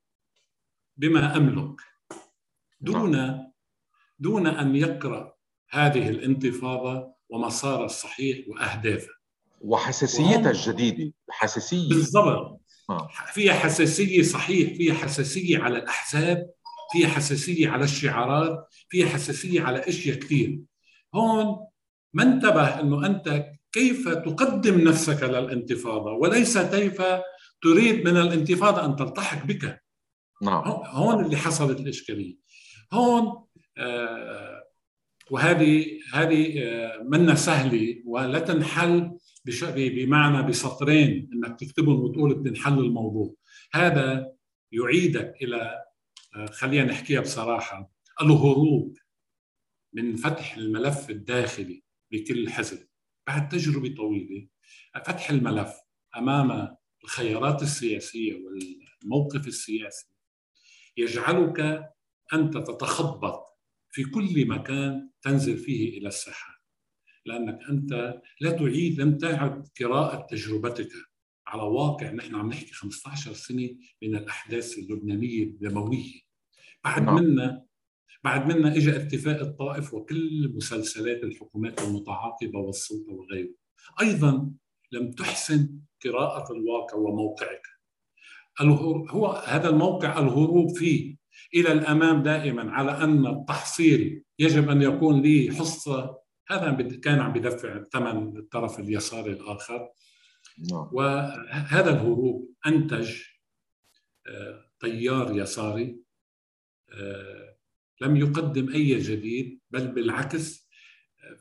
بما 0.96 1.36
أملك. 1.36 1.80
دون 2.80 3.10
نعم. 3.10 3.52
دون 4.18 4.46
أن 4.46 4.76
يقرأ 4.76 5.34
هذه 5.70 6.08
الانتفاضة 6.08 7.14
ومسارها 7.28 7.84
الصحيح 7.84 8.48
واهدافها 8.48 9.14
وحساسيتها 9.60 10.50
الجديدة 10.50 11.12
حساسية. 11.30 11.88
بالضبط. 11.88 12.60
آه. 12.90 13.08
فيها 13.32 13.52
حساسية 13.52 14.22
صحيح 14.22 14.76
فيها 14.76 14.94
حساسية 14.94 15.58
على 15.58 15.78
الأحزاب 15.78 16.50
فيها 16.92 17.08
حساسية 17.08 17.68
على 17.68 17.84
الشعارات 17.84 18.66
فيها 18.88 19.08
حساسية 19.08 19.60
على 19.62 19.88
أشياء 19.88 20.18
كثير. 20.18 20.60
هون 21.14 21.66
ما 22.14 22.22
انتبه 22.22 22.80
إنه 22.80 23.06
أنت 23.06 23.44
كيف 23.72 24.08
تقدم 24.08 24.80
نفسك 24.80 25.22
للانتفاضة؟ 25.22 26.12
وليس 26.12 26.58
كيف 26.58 27.02
تريد 27.62 28.08
من 28.08 28.16
الانتفاضة 28.16 28.84
أن 28.84 28.96
تلتحق 28.96 29.46
بك. 29.46 29.82
نعم. 30.42 30.62
هون 30.84 31.24
اللي 31.24 31.36
حصلت 31.36 31.80
الإشكالية. 31.80 32.36
هون 32.92 33.44
آه 33.78 34.64
وهذه 35.30 35.86
هذه 36.12 36.62
آه 36.62 37.02
منا 37.02 37.34
سهلة 37.34 38.02
ولا 38.06 38.38
تنحل 38.38 39.18
بمعنى 39.68 40.48
بسطرين 40.48 41.30
إنك 41.32 41.60
تكتبهم 41.60 42.00
وتقول 42.00 42.34
بتنحل 42.34 42.78
الموضوع. 42.78 43.34
هذا 43.74 44.32
يعيدك 44.72 45.34
إلى 45.42 45.87
خلينا 46.50 46.84
نحكيها 46.84 47.20
بصراحة. 47.20 47.92
الهروب 48.22 48.98
من 49.92 50.16
فتح 50.16 50.56
الملف 50.56 51.10
الداخلي 51.10 51.82
بكل 52.12 52.50
حزب 52.50 52.88
بعد 53.26 53.48
تجربة 53.48 53.94
طويلة 53.96 54.48
فتح 55.06 55.30
الملف 55.30 55.72
أمام 56.16 56.76
الخيارات 57.04 57.62
السياسية 57.62 58.34
والموقف 58.34 59.46
السياسي 59.46 60.08
يجعلك 60.96 61.90
انت 62.32 62.56
تتخبط 62.56 63.44
في 63.90 64.04
كل 64.04 64.48
مكان 64.48 65.10
تنزل 65.22 65.56
فيه 65.56 65.98
إلى 65.98 66.08
الساحات 66.08 66.58
لأنك 67.26 67.58
أنت 67.70 68.20
لا 68.40 68.50
تعيد 68.50 69.00
لم 69.00 69.18
تعد 69.18 69.68
قراءة 69.80 70.26
تجربتك. 70.26 70.88
على 71.48 71.62
واقع 71.62 72.10
نحن 72.10 72.34
عم 72.34 72.48
نحكي 72.48 72.72
15 72.72 73.32
سنة 73.32 73.68
من 74.02 74.16
الأحداث 74.16 74.78
اللبنانية 74.78 75.44
الدموية. 75.44 76.20
بعد 76.84 77.02
نعم. 77.02 77.14
منا 77.14 77.64
بعد 78.24 78.46
منا 78.46 78.76
اجى 78.76 78.96
اتفاق 78.96 79.40
الطائف 79.40 79.94
وكل 79.94 80.52
مسلسلات 80.54 81.24
الحكومات 81.24 81.82
المتعاقبة 81.82 82.58
والسلطة 82.58 83.12
وغيره 83.12 83.54
أيضا 84.00 84.50
لم 84.92 85.10
تحسن 85.10 85.80
قراءة 86.04 86.52
الواقع 86.52 86.96
وموقعك. 86.96 87.62
هو 89.10 89.26
هذا 89.26 89.68
الموقع 89.68 90.18
الهروب 90.18 90.70
فيه 90.76 91.16
إلى 91.54 91.72
الأمام 91.72 92.22
دائما 92.22 92.72
على 92.72 92.90
أن 92.92 93.26
التحصيل 93.26 94.22
يجب 94.38 94.70
أن 94.70 94.82
يكون 94.82 95.22
لي 95.22 95.50
حصة. 95.50 96.18
هذا 96.48 96.72
كان 97.02 97.18
عم 97.18 97.32
بدفع 97.32 97.84
ثمن 97.92 98.36
الطرف 98.36 98.78
اليساري 98.80 99.32
الآخر. 99.32 99.88
نعم. 100.58 100.88
وهذا 100.92 101.90
الهروب 101.90 102.50
أنتج 102.66 103.22
آه، 104.26 104.64
تيار 104.80 105.36
يساري 105.36 106.00
آه، 106.92 107.56
لم 108.00 108.16
يقدم 108.16 108.72
أي 108.72 108.98
جديد 108.98 109.60
بل 109.70 109.88
بالعكس 109.88 110.68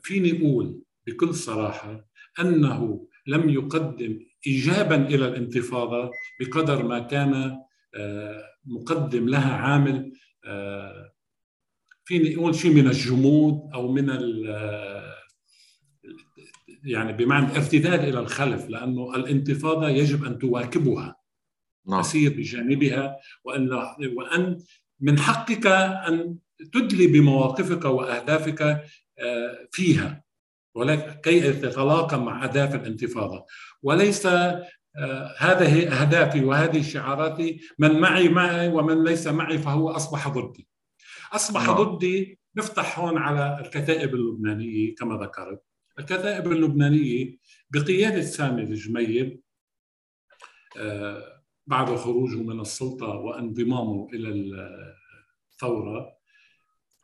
فيني 0.02 0.38
أقول 0.38 0.82
بكل 1.06 1.34
صراحة 1.34 2.08
أنه 2.40 3.08
لم 3.26 3.50
يقدم 3.50 4.20
ايجابا 4.46 4.96
إلى 4.96 5.28
الانتفاضة 5.28 6.10
بقدر 6.40 6.84
ما 6.84 6.98
كان 6.98 7.60
آه، 7.94 8.44
مقدم 8.64 9.28
لها 9.28 9.52
عامل 9.54 10.12
فيني 12.04 12.36
أقول 12.36 12.54
شيء 12.54 12.74
من 12.74 12.86
الجمود 12.86 13.70
أو 13.74 13.92
من 13.92 14.10
يعني 16.88 17.12
بمعنى 17.12 17.46
الارتداد 17.46 18.04
إلى 18.04 18.20
الخلف 18.20 18.68
لأنه 18.68 19.16
الانتفاضة 19.16 19.88
يجب 19.88 20.24
أن 20.24 20.38
تواكبها 20.38 21.16
نعم. 21.86 22.02
تسير 22.02 22.32
بجانبها 22.32 23.16
وأن 23.44 23.72
وأن 24.16 24.58
من 25.00 25.18
حقك 25.18 25.66
أن 25.66 26.36
تدلي 26.72 27.06
بمواقفك 27.06 27.84
وأهدافك 27.84 28.62
آه، 29.18 29.68
فيها 29.72 30.22
ولكن 30.74 31.20
كي 31.20 31.52
تتلاقى 31.52 32.20
مع 32.20 32.44
أهداف 32.44 32.74
الانتفاضة 32.74 33.44
وليس 33.82 34.26
آه، 34.26 35.34
هذه 35.38 36.00
أهدافي 36.00 36.44
وهذه 36.44 36.82
شعاراتي 36.82 37.60
من 37.78 38.00
معي 38.00 38.28
معي 38.28 38.68
ومن 38.68 39.04
ليس 39.04 39.26
معي 39.26 39.58
فهو 39.58 39.90
أصبح 39.90 40.28
ضدي 40.28 40.68
أصبح 41.32 41.66
نعم. 41.66 41.74
ضدي 41.76 42.38
نفتح 42.56 42.98
هون 42.98 43.18
على 43.18 43.60
الكتائب 43.60 44.14
اللبنانية 44.14 44.94
كما 44.94 45.24
ذكرت 45.24 45.67
الكتائب 45.98 46.52
اللبنانية 46.52 47.38
بقيادة 47.70 48.22
سامي 48.22 48.62
الجميل 48.62 49.40
آه، 50.78 51.42
بعد 51.66 51.96
خروجه 51.96 52.42
من 52.42 52.60
السلطة 52.60 53.06
وانضمامه 53.06 54.08
إلى 54.14 54.28
الثورة 55.52 56.18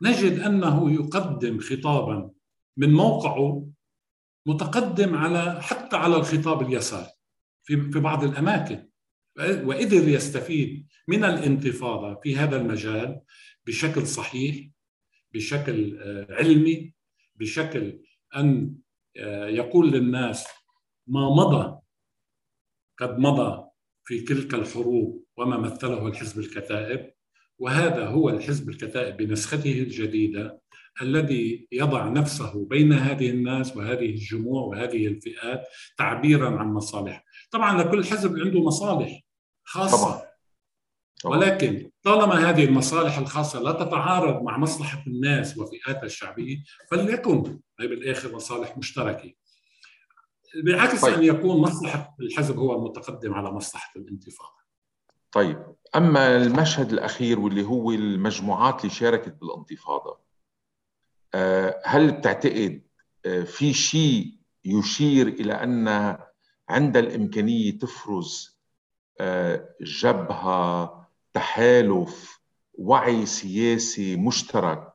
نجد 0.01 0.39
أنه 0.39 0.93
يقدم 0.93 1.59
خطابا 1.59 2.31
من 2.77 2.93
موقعه 2.93 3.67
متقدم 4.45 5.15
على 5.15 5.61
حتى 5.61 5.95
على 5.95 6.15
الخطاب 6.15 6.61
اليساري 6.61 7.09
في 7.63 7.91
في 7.91 7.99
بعض 7.99 8.23
الأماكن 8.23 8.89
وقدر 9.39 10.09
يستفيد 10.09 10.87
من 11.07 11.23
الانتفاضة 11.23 12.19
في 12.23 12.37
هذا 12.37 12.57
المجال 12.57 13.21
بشكل 13.65 14.07
صحيح 14.07 14.67
بشكل 15.33 15.97
آه، 16.01 16.27
علمي 16.29 16.93
بشكل 17.35 17.99
أن 18.35 18.75
يقول 19.47 19.91
للناس 19.91 20.47
ما 21.07 21.29
مضى 21.29 21.79
قد 22.99 23.19
مضى 23.19 23.69
في 24.05 24.19
تلك 24.19 24.53
الحروب 24.53 25.23
وما 25.37 25.57
مثله 25.57 26.07
الحزب 26.07 26.39
الكتائب 26.39 27.11
وهذا 27.59 28.07
هو 28.07 28.29
الحزب 28.29 28.69
الكتائب 28.69 29.17
بنسخته 29.17 29.71
الجديدة 29.71 30.61
الذي 31.01 31.67
يضع 31.71 32.07
نفسه 32.07 32.65
بين 32.65 32.93
هذه 32.93 33.29
الناس 33.29 33.77
وهذه 33.77 34.05
الجموع 34.05 34.61
وهذه 34.61 35.07
الفئات 35.07 35.67
تعبيرا 35.97 36.59
عن 36.59 36.67
مصالح 36.67 37.25
طبعا 37.51 37.83
لكل 37.83 38.05
حزب 38.05 38.39
عنده 38.39 38.63
مصالح 38.63 39.21
خاصة 39.63 39.97
طبعا. 39.97 40.24
ولكن 41.25 41.89
طالما 42.03 42.49
هذه 42.49 42.65
المصالح 42.65 43.17
الخاصة 43.17 43.59
لا 43.59 43.71
تتعارض 43.71 44.43
مع 44.43 44.57
مصلحة 44.57 45.03
الناس 45.07 45.57
وفئاتها 45.57 46.03
الشعبية 46.03 46.57
فليكن 46.91 47.59
هي 47.79 47.87
بالآخر 47.87 48.35
مصالح 48.35 48.77
مشتركة. 48.77 49.33
بالعكس 50.63 51.01
طيب. 51.01 51.13
أن 51.13 51.23
يكون 51.23 51.61
مصلحة 51.61 52.15
الحزب 52.19 52.57
هو 52.57 52.75
المتقدم 52.75 53.33
على 53.33 53.51
مصلحة 53.51 53.91
الانتفاضة. 53.95 54.55
طيب 55.31 55.75
أما 55.95 56.37
المشهد 56.37 56.93
الأخير 56.93 57.39
واللي 57.39 57.63
هو 57.63 57.91
المجموعات 57.91 58.81
اللي 58.81 58.95
شاركت 58.95 59.37
بالانتفاضة 59.41 60.19
آه، 61.33 61.81
هل 61.85 62.11
بتعتقد 62.11 62.81
آه، 63.25 63.43
في 63.43 63.73
شيء 63.73 64.37
يشير 64.65 65.27
إلى 65.27 65.53
أن 65.53 66.17
عند 66.69 66.97
الإمكانية 66.97 67.77
تفرز 67.77 68.59
آه، 69.19 69.75
جبهة 69.81 71.04
تحالف 71.35 72.41
وعي 72.73 73.25
سياسي 73.25 74.15
مشترك 74.15 74.93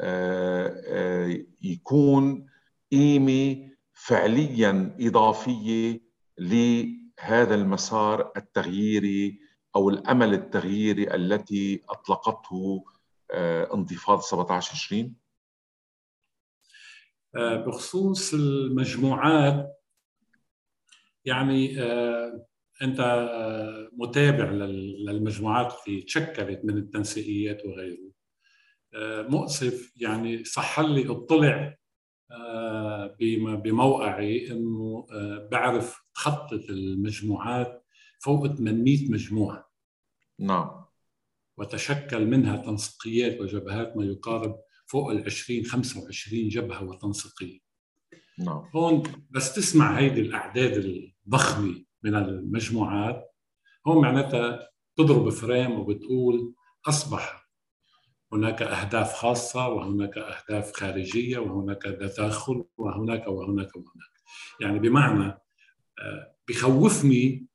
آه، 0.00 0.82
آه، 0.86 1.44
يكون 1.62 2.46
قيمة 2.92 3.70
فعليا 3.92 4.96
إضافية 5.00 6.00
لهذا 6.38 7.54
المسار 7.54 8.32
التغييري 8.36 9.40
أو 9.76 9.90
الأمل 9.90 10.34
التغييري 10.34 11.14
التي 11.14 11.82
أطلقته 11.88 12.84
آه، 13.30 13.74
انتفاضة 13.74 14.20
17 14.20 14.72
20 14.72 15.16
بخصوص 17.66 18.34
المجموعات 18.34 19.82
يعني 21.24 21.76
أنت 22.82 23.00
آه، 23.00 23.88
متابع 23.92 24.50
للمجموعات 24.50 25.74
اللي 25.88 26.02
تشكلت 26.02 26.60
من 26.64 26.76
التنسيقيات 26.76 27.66
وغيره. 27.66 28.12
آه، 28.94 29.22
مؤسف 29.22 29.92
يعني 29.96 30.44
صح 30.44 30.80
لي 30.80 31.10
اطلع 31.10 31.76
آه، 32.30 33.16
بموقعي 33.64 34.50
إنه 34.50 35.06
بعرف 35.50 36.02
تخطط 36.14 36.70
المجموعات 36.70 37.86
فوق 38.20 38.46
800 38.46 39.10
مجموعة. 39.10 39.70
نعم. 40.38 40.82
وتشكل 41.58 42.26
منها 42.26 42.56
تنسيقيات 42.56 43.40
وجبهات 43.40 43.96
ما 43.96 44.04
يقارب 44.04 44.60
فوق 44.86 45.10
ال 45.10 45.24
20 45.24 45.64
25 45.64 46.48
جبهة 46.48 46.84
وتنسيقية. 46.84 47.58
نعم. 48.38 48.70
هون 48.74 49.02
بس 49.30 49.54
تسمع 49.54 49.98
هيدي 49.98 50.20
الأعداد 50.20 50.72
الضخمة. 51.26 51.84
من 52.02 52.14
المجموعات. 52.14 53.34
هون 53.86 54.02
معناتها 54.02 54.70
تضرب 54.96 55.28
فريم 55.28 55.72
وبتقول 55.72 56.54
أصبح 56.88 57.48
هناك 58.32 58.62
أهداف 58.62 59.14
خاصة 59.14 59.68
وهناك 59.68 60.18
أهداف 60.18 60.72
خارجية 60.72 61.38
وهناك 61.38 61.82
تداخل 61.82 62.64
وهناك 62.76 63.28
وهناك 63.28 63.76
وهناك. 63.76 64.12
يعني 64.60 64.78
بمعنى 64.78 65.38
آه، 65.98 66.36
بخوفني 66.48 67.46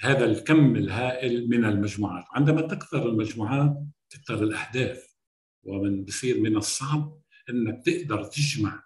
هذا 0.00 0.24
الكم 0.24 0.76
الهائل 0.76 1.48
من 1.48 1.64
المجموعات. 1.64 2.24
عندما 2.32 2.60
تكثر 2.60 3.08
المجموعات 3.08 3.76
تكثر 4.10 4.34
الأهداف 4.34 5.16
ومن 5.62 6.04
بصير 6.04 6.40
من 6.40 6.56
الصعب 6.56 7.18
إنك 7.50 7.82
تقدر 7.84 8.24
تجمع 8.24 8.84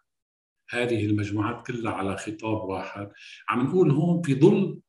هذه 0.70 1.06
المجموعات 1.06 1.66
كلها 1.66 1.92
على 1.92 2.16
خطاب 2.16 2.68
واحد. 2.68 3.10
عم 3.48 3.66
نقول 3.66 3.90
هون 3.90 4.22
في 4.22 4.34
ظل 4.34 4.80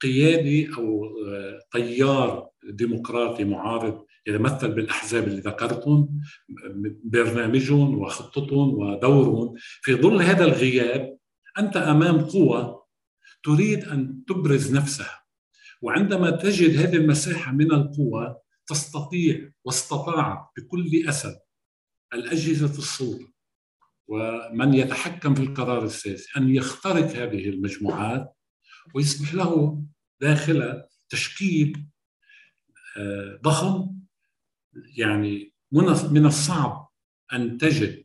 قيادي 0.00 0.74
أو 0.74 1.08
تيار 1.72 2.48
ديمقراطي 2.64 3.44
معارض 3.44 4.04
يتمثل 4.26 4.72
بالأحزاب 4.72 5.28
اللي 5.28 5.40
ذكرتهم 5.40 6.20
برنامجهم 7.04 7.98
وخطتهم 7.98 8.74
ودورهم. 8.74 9.54
في 9.58 9.94
ظل 9.94 10.22
هذا 10.22 10.44
الغياب 10.44 11.18
أنت 11.58 11.76
أمام 11.76 12.20
قوى 12.20 12.82
تريد 13.42 13.84
أن 13.84 14.24
تبرز 14.28 14.74
نفسها. 14.74 15.22
وعندما 15.82 16.30
تجد 16.30 16.76
هذه 16.76 16.96
المساحة 16.96 17.52
من 17.52 17.72
القوى 17.72 18.36
تستطيع 18.66 19.50
واستطاعت 19.64 20.38
بكل 20.56 21.08
أسد 21.08 21.38
الأجهزة 22.14 22.78
السلطه 22.78 23.32
ومن 24.08 24.74
يتحكم 24.74 25.34
في 25.34 25.42
القرار 25.42 25.84
السياسي 25.84 26.28
أن 26.36 26.54
يخترق 26.54 27.04
هذه 27.04 27.48
المجموعات. 27.48 28.36
ويسمح 28.94 29.34
له 29.34 29.82
داخل 30.20 30.82
تشكيل 31.08 31.86
آه، 32.96 33.40
ضخم. 33.42 33.92
يعني 34.96 35.52
من 36.10 36.26
الصعب 36.26 36.90
أن 37.32 37.58
تجد 37.58 38.04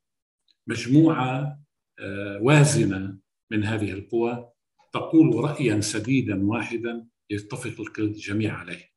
مجموعة 0.68 1.60
آه، 2.00 2.40
وازنة 2.42 3.18
من 3.52 3.64
هذه 3.64 3.92
القوى 3.92 4.52
تقول 4.94 5.36
رايا 5.36 5.82
سديدا 5.82 6.48
واحدا 6.48 7.08
يتفق 7.30 8.00
الجميع 8.00 8.58
عليه. 8.58 8.90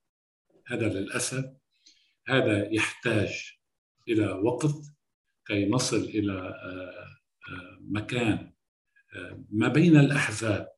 هذا 0.66 0.88
للأسف 0.88 1.44
هذا 2.26 2.72
يحتاج 2.72 3.58
إلى 4.08 4.30
وقت 4.32 4.74
كي 5.46 5.68
نصل 5.68 5.96
إلى 5.96 6.32
آه، 6.32 7.78
مكان 7.80 8.52
ما 9.50 9.68
بين 9.68 9.96
الأحزاب. 9.96 10.68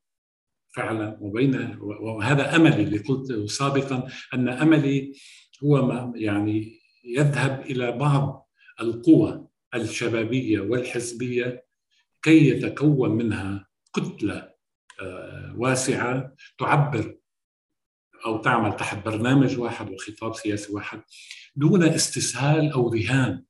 فعلا 0.72 1.18
وبين 1.20 1.76
وهذا 1.80 2.56
أملي 2.56 2.82
اللي 2.82 2.98
قلته 2.98 3.46
سابقا 3.46 4.08
أن 4.34 4.48
أملي 4.48 5.12
هو 5.64 5.86
ما 5.86 6.12
يعني 6.16 6.80
يذهب 7.04 7.60
إلى 7.60 7.92
بعض 7.92 8.48
القوى 8.80 9.48
الشبابية 9.74 10.60
والحزبية 10.60 11.64
كي 12.22 12.48
يتكون 12.48 13.10
منها 13.10 13.66
كتلة 13.96 14.52
آه، 15.02 15.54
واسعة 15.56 16.34
تعبر 16.58 17.16
أو 18.26 18.40
تعمل 18.40 18.76
تحت 18.76 19.04
برنامج 19.04 19.58
واحد 19.58 19.90
وخطاب 19.90 20.34
سياسي 20.34 20.72
واحد 20.72 21.02
دون 21.56 21.82
استسهال 21.82 22.72
أو 22.72 22.88
رهان. 22.88 23.44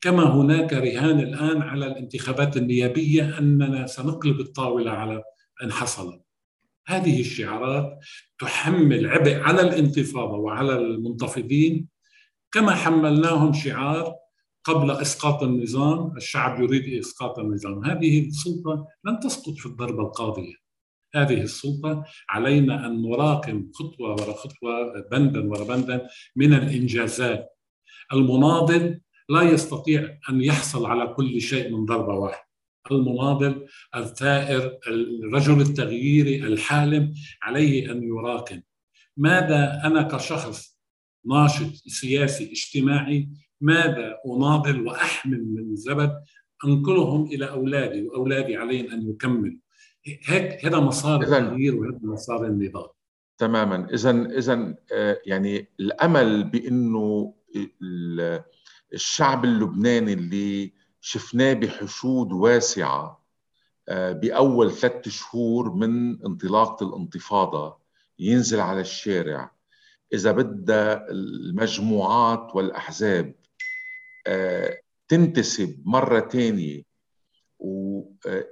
كما 0.00 0.34
هناك 0.34 0.72
رهان 0.72 1.20
الآن 1.20 1.62
على 1.62 1.86
الانتخابات 1.86 2.56
النيابية 2.56 3.38
أننا 3.38 3.86
سنقلب 3.86 4.40
الطاولة 4.40 4.90
على 4.90 5.22
أن 5.62 5.72
حصلت 5.72 6.22
هذه 6.90 7.20
الشعارات 7.20 7.98
تحمل 8.38 9.06
عبء 9.06 9.34
على 9.34 9.60
الانتفاضة 9.60 10.36
وعلى 10.36 10.76
المنتفضين. 10.76 11.88
كما 12.52 12.74
حملناهم 12.74 13.52
شعار 13.52 14.14
قبل 14.64 14.90
إسقاط 14.90 15.42
النظام 15.42 16.16
الشعب 16.16 16.62
يريد 16.62 16.98
إسقاط 16.98 17.38
النظام. 17.38 17.84
هذه 17.84 18.28
السلطة 18.28 18.86
لن 19.04 19.20
تسقط 19.20 19.54
في 19.54 19.66
الضربة 19.66 20.02
القاضية. 20.02 20.54
هذه 21.14 21.40
السلطة 21.42 22.04
علينا 22.30 22.86
أن 22.86 23.02
نراقم 23.02 23.70
خطوة 23.74 24.10
وراء 24.10 24.36
خطوة 24.36 25.00
بندا 25.12 25.50
وراء 25.50 25.64
بندا 25.64 26.08
من 26.36 26.54
الإنجازات. 26.54 27.48
المناضل 28.12 29.00
لا 29.28 29.42
يستطيع 29.42 30.18
أن 30.30 30.42
يحصل 30.42 30.86
على 30.86 31.06
كل 31.06 31.40
شيء 31.40 31.76
من 31.76 31.84
ضربة 31.84 32.14
واحدة. 32.14 32.49
المناضل 32.90 33.66
الثائر 33.96 34.78
الرجل 35.24 35.60
التغييري 35.60 36.46
الحالم 36.46 37.14
عليه 37.42 37.92
أن 37.92 38.02
يراقب. 38.02 38.62
ماذا 39.16 39.80
أنا 39.84 40.02
كشخص 40.02 40.80
ناشط 41.26 41.72
سياسي 41.86 42.52
اجتماعي 42.52 43.28
ماذا 43.60 44.16
أناضل 44.26 44.86
وأحمل 44.86 45.44
من 45.44 45.76
زبد 45.76 46.24
أنقلهم 46.64 47.26
إلى 47.26 47.50
أولادي 47.50 48.02
وأولادي 48.02 48.56
عليهم 48.56 48.92
أن 48.92 49.10
يكملوا؟ 49.10 49.58
هيك 50.04 50.66
هذا 50.66 50.80
مسار 50.80 51.22
التغيير 51.22 51.76
وهذا 51.76 51.98
مسار 52.02 52.46
النضال. 52.46 52.88
تماما. 53.38 53.88
اذا 53.94 54.26
اذا 54.38 54.74
آه، 54.92 55.18
يعني 55.26 55.68
الأمل 55.80 56.44
بأنه 56.44 57.34
الشعب 58.94 59.44
اللبناني 59.44 60.12
اللي 60.12 60.72
شفناه 61.00 61.52
بحشود 61.52 62.32
واسعة 62.32 63.20
آه، 63.88 64.12
بأول 64.12 64.72
ثلاثة 64.72 65.10
شهور 65.10 65.72
من 65.72 66.24
انطلاقة 66.26 66.86
الانتفاضة 66.86 67.78
ينزل 68.18 68.60
على 68.60 68.80
الشارع. 68.80 69.50
إذا 70.12 70.32
بدها 70.32 71.10
المجموعات 71.10 72.54
والأحزاب 72.54 73.34
آه، 74.26 74.80
تنتسب 75.08 75.82
مرة 75.84 76.20
ثانية 76.20 76.82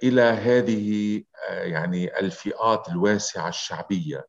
إلى 0.02 0.22
هذه 0.22 1.22
آه، 1.48 1.62
يعني 1.62 2.18
الفئات 2.18 2.88
الواسعة 2.88 3.48
الشعبية. 3.48 4.26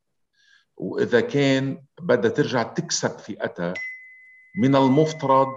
وإذا 0.78 1.22
كان 1.22 1.84
بدها 2.01 2.32
ترجع 2.32 2.63
تكسب 2.63 3.20
فئتها 3.20 3.74
من 4.61 4.76
المفترض 4.76 5.47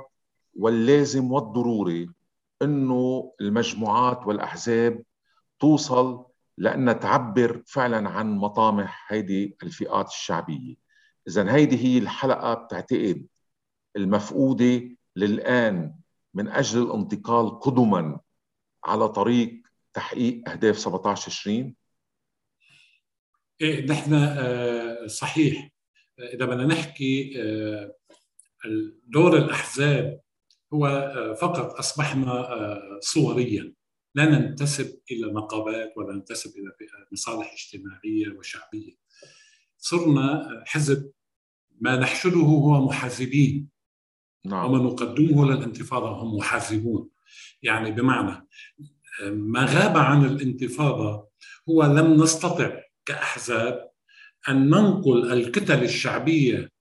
واللازم 0.55 1.33
والضروري 1.33 2.11
إنه 2.63 3.33
المجموعات 3.41 4.27
والأحزاب 4.27 5.03
توصل 5.61 6.27
لانها 6.59 6.93
تعبر 6.93 7.63
فعلا 7.67 8.09
عن 8.09 8.37
مطامح 8.37 9.13
هيدي 9.13 9.57
الفئات 9.63 10.09
الشعبية. 10.09 10.75
اذا 11.29 11.55
هيدي 11.55 11.77
هي 11.77 11.99
الحلقة 11.99 12.55
بتعتقد 12.55 13.27
المفقودة 13.97 14.97
للآن 15.17 15.95
من 16.35 16.49
أجل 16.49 16.83
الانتقال 16.83 17.61
قدما 17.61 18.21
على 18.85 19.09
طريق 19.09 19.63
تحقيق 19.93 20.49
أهداف 20.49 20.79
17 20.79 21.31
20 21.31 21.75
إيه 23.61 23.87
نحن 23.87 24.15
آه، 24.15 25.07
صحيح. 25.07 25.71
إذا 26.19 26.45
بدنا 26.45 26.65
نحكي 26.67 27.43
آه، 27.43 27.95
دور 29.07 29.37
الأحزاب 29.37 30.21
هو 30.75 30.87
آه، 30.87 31.35
فقط 31.35 31.75
أصبحنا 31.75 32.33
آه، 32.33 32.99
صوريا. 33.01 33.75
لا 34.15 34.25
ننتسب 34.25 34.99
إلى 35.11 35.33
نقابات 35.33 35.93
ولا 35.97 36.15
ننتسب 36.15 36.51
إلى 36.57 36.73
مصالح 37.13 37.53
اجتماعية 37.53 38.39
وشعبية. 38.39 38.93
صرنا 39.79 40.33
آه، 40.33 40.65
حزب. 40.67 41.13
ما 41.81 41.97
نحشده 41.97 42.41
هو 42.41 42.87
محاسبين 42.87 43.69
نعم. 44.47 44.71
وما 44.71 44.79
نقدمه 44.85 45.47
للانتفاضه 45.47 46.09
هم 46.09 46.37
محاسبون 46.37 47.09
يعني 47.63 47.91
بمعنى 47.91 48.47
ما 49.31 49.65
غاب 49.65 49.97
عن 49.97 50.25
الانتفاضة 50.25 51.29
هو 51.69 51.85
لم 51.85 52.23
نستطع 52.23 52.81
كأحزاب 53.07 53.91
أن 54.49 54.71
ننقل 54.71 55.33
الكتل 55.33 55.83
الشعبية 55.83 56.72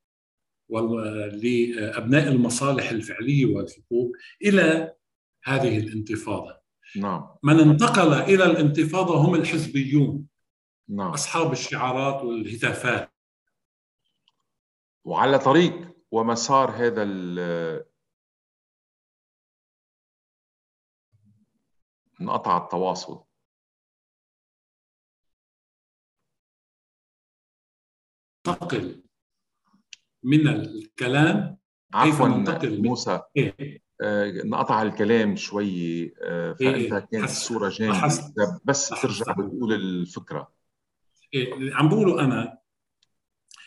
لأبناء 0.71 2.27
المصالح 2.27 2.89
الفعلية 2.89 3.45
والحقوق 3.45 4.11
إلى 4.41 4.95
هذه 5.43 5.77
الانتفاضة. 5.77 6.61
نعم. 6.95 7.35
من 7.43 7.59
انتقل 7.59 8.13
إلى 8.13 8.45
الانتفاضة 8.45 9.17
هم 9.17 9.35
الحزبيون. 9.35 10.27
نعم. 10.89 11.11
أصحاب 11.11 11.51
الشعارات 11.51 12.23
والهتافات 12.23 13.11
وعلى 15.03 15.39
طريق 15.39 15.95
ومسار 16.11 16.69
هذا 16.71 17.03
انقطع 22.21 22.57
التواصل 22.57 23.23
ننتقل 28.47 29.03
من 30.23 30.47
الكلام 30.47 31.57
عفوا 31.93 32.27
موسى 32.63 33.21
إيه؟ 33.37 33.81
آه، 34.01 34.29
انقطع 34.29 34.81
الكلام 34.81 35.35
شوي 35.35 36.03
آه، 36.23 36.53
فانت 36.53 36.75
إيه؟ 36.75 36.89
كانت 36.89 37.23
الصورة 37.23 37.69
جامدة 37.69 38.61
بس 38.65 38.89
ترجع 38.89 39.31
بتقول 39.31 39.73
الفكرة 39.73 40.51
إيه؟ 41.33 41.73
عم 41.75 41.89
بقوله 41.89 42.21
أنا 42.21 42.57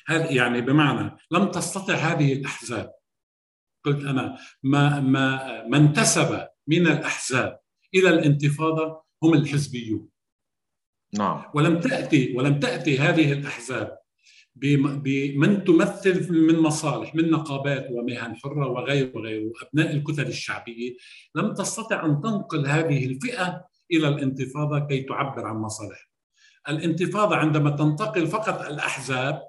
هذا 0.06 0.32
يعني 0.32 0.60
بمعنى 0.60 1.16
لم 1.30 1.50
تستطع 1.50 1.94
هذه 1.94 2.32
الأحزاب 2.32 2.92
قلت 3.84 4.04
أنا 4.04 4.38
ما 4.62 5.00
ما 5.00 5.62
ما 5.68 5.76
انتسب 5.76 6.48
من 6.66 6.86
الأحزاب 6.86 7.60
إلى 7.94 8.08
الانتفاضة 8.08 9.04
هم 9.22 9.34
الحزبيون 9.34 10.08
نعم 11.14 11.44
ولم 11.54 11.80
تأتي 11.80 12.36
ولم 12.36 12.60
تأتي 12.60 12.98
هذه 12.98 13.32
الأحزاب 13.32 13.98
بمن 14.56 15.64
تمثل 15.64 16.32
من 16.32 16.58
مصالح 16.58 17.14
من 17.14 17.30
نقابات 17.30 17.88
ومهن 17.90 18.36
حرة 18.36 18.68
وغيره 18.68 19.10
وغيره 19.14 19.52
أبناء 19.62 19.92
الكتل 19.92 20.26
الشعبية 20.26 20.96
لم 21.34 21.54
تستطع 21.54 22.06
أن 22.06 22.20
تنقل 22.20 22.66
هذه 22.66 23.06
الفئة 23.06 23.64
إلى 23.92 24.08
الانتفاضة 24.08 24.78
كي 24.78 25.02
تعبر 25.02 25.46
عن 25.46 25.56
مصالح 25.56 26.08
الانتفاضة 26.68 27.36
عندما 27.36 27.70
تنتقل 27.70 28.26
فقط 28.26 28.62
الأحزاب 28.62 29.42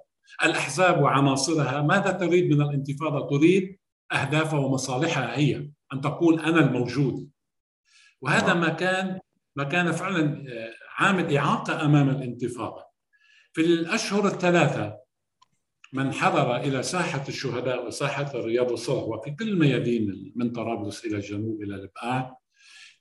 الأحزاب 0.43 1.01
وعناصرها 1.01 1.81
ماذا 1.81 2.11
تريد 2.11 2.53
من 2.53 2.61
الانتفاضة؟ 2.61 3.37
تريد 3.37 3.77
أهدافها 4.11 4.59
ومصالحها 4.59 5.37
هي 5.37 5.69
أن 5.93 6.01
تقول 6.01 6.39
أنا 6.39 6.59
الموجود 6.59 7.29
وهذا 8.21 8.47
نعم. 8.47 8.61
ما 8.61 8.69
كان 8.69 9.19
ما 9.55 9.63
كان 9.63 9.91
فعلا 9.91 10.45
آه، 10.49 10.73
عامل 10.97 11.37
إعاقة 11.37 11.85
أمام 11.85 12.09
الانتفاضة 12.09 12.84
في 13.55 13.61
الأشهر 13.61 14.27
الثلاثة 14.27 14.97
من 15.93 16.13
حضر 16.13 16.55
إلى 16.55 16.83
ساحة 16.83 17.23
الشهداء 17.27 17.87
وساحة 17.87 18.31
الرياض 18.35 18.71
والصلح 18.71 19.03
وفي 19.03 19.31
كل 19.31 19.59
ميادين 19.59 20.33
من 20.35 20.51
طرابلس 20.51 21.05
إلى 21.05 21.15
الجنوب 21.15 21.61
إلى 21.63 21.75
البقاع 21.75 22.37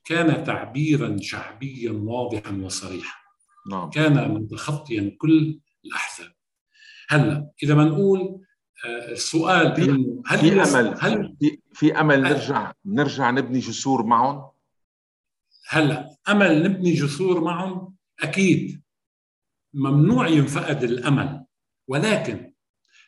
كان 0.05 0.44
تعبيرا 0.44 1.16
شعبيا 1.20 1.92
واضحا 1.92 2.61
وصريحا. 2.62 3.18
نعم. 3.70 3.90
كان 3.90 4.34
متخطيا 4.34 5.16
كل 5.18 5.61
الأحزاب. 5.84 6.32
هلأ 7.09 7.50
إذا 7.62 7.74
ما 7.74 7.84
نقول 7.84 8.40
آه، 8.86 9.12
السؤال 9.12 9.76
في, 9.76 9.82
هل 10.26 10.38
في 10.38 10.62
أمل. 10.62 10.94
هل 11.00 11.36
في, 11.40 11.59
في 11.72 12.00
أمل 12.00 12.22
نرجع 12.22 12.72
نرجع 12.84 13.30
نبني 13.30 13.59
جسور 13.59 14.07
معهم؟ 14.07 14.50
هلأ 15.68 16.16
أمل 16.28 16.62
نبني 16.62 16.92
جسور 16.92 17.40
معهم؟ 17.40 17.94
أكيد. 18.22 18.84
ممنوع 19.74 20.28
ينفقد 20.28 20.82
الأمل. 20.82 21.44
ولكن 21.88 22.52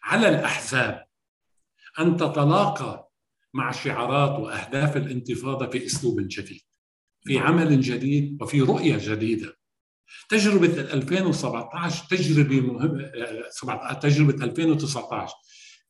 على 0.03 0.29
الأحزاب 0.29 1.07
أن 1.99 2.17
تتلاقى 2.17 3.11
مع 3.55 3.73
شعارات 3.73 4.41
وأهداف 4.41 4.97
الانتفاضة 4.97 5.67
في 5.67 5.87
أسلوب 5.87 6.21
جديد 6.21 6.61
في 7.23 7.39
عمل 7.39 7.81
جديد 7.81 8.43
وفي 8.43 8.61
رؤية 8.61 8.99
جديدة. 9.01 9.57
تجربة 10.29 10.81
2017 10.81 12.07
تجربه 12.11 12.61
مهمه 12.61 13.11
تجربة 14.01 14.45
2019 14.45 15.35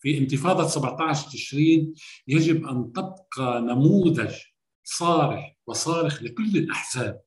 في 0.00 0.18
انتفاضة 0.18 0.68
17 0.68 1.30
تشرين 1.30 1.94
يجب 2.28 2.66
أن 2.66 2.92
تبقى 2.92 3.60
نموذج 3.60 4.34
صارح 4.84 5.56
وصارخ 5.66 6.22
لكل 6.22 6.56
الأحزاب. 6.56 7.20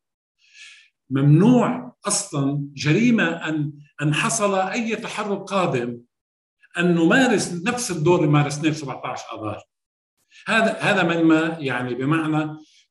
ممنوع 1.10 1.96
أصلا 2.08 2.68
جريمة 2.74 3.24
ان 3.24 3.74
أن 4.02 4.14
حصل 4.14 4.56
أي 4.56 4.96
تحرك 4.96 5.40
قادم 5.40 6.02
أن 6.78 6.96
نمارس 6.96 7.54
نفس 7.54 7.92
الدور 7.92 8.20
اللي 8.20 8.32
مارسناه 8.32 8.72
في 8.72 8.78
17 8.78 9.24
آذار 9.34 9.64
هذا 10.48 10.78
هذا 10.80 11.04
مما 11.04 11.58
يعني 11.60 11.96
بمعنى 11.96 12.44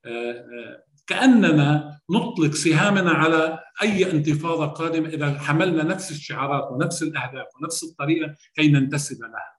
آه، 0.04 0.32
آه، 0.32 0.84
كأننا 1.06 2.00
نطلق 2.10 2.54
سهامنا 2.54 3.10
على 3.10 3.58
أي 3.82 4.10
انتفاضة 4.10 4.66
قادمة 4.66 5.08
إذا 5.08 5.38
حملنا 5.38 5.82
نفس 5.82 6.10
الشعارات 6.10 6.72
ونفس 6.72 7.02
الأهداف 7.02 7.46
ونفس 7.56 7.84
الطريقة 7.84 8.34
كي 8.54 8.68
ننتسب 8.68 9.22
لها. 9.22 9.58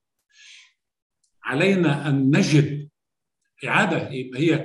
علينا 1.43 2.09
أن 2.09 2.37
نجد 2.37 2.89
إعادة 3.67 4.07
هي 4.09 4.57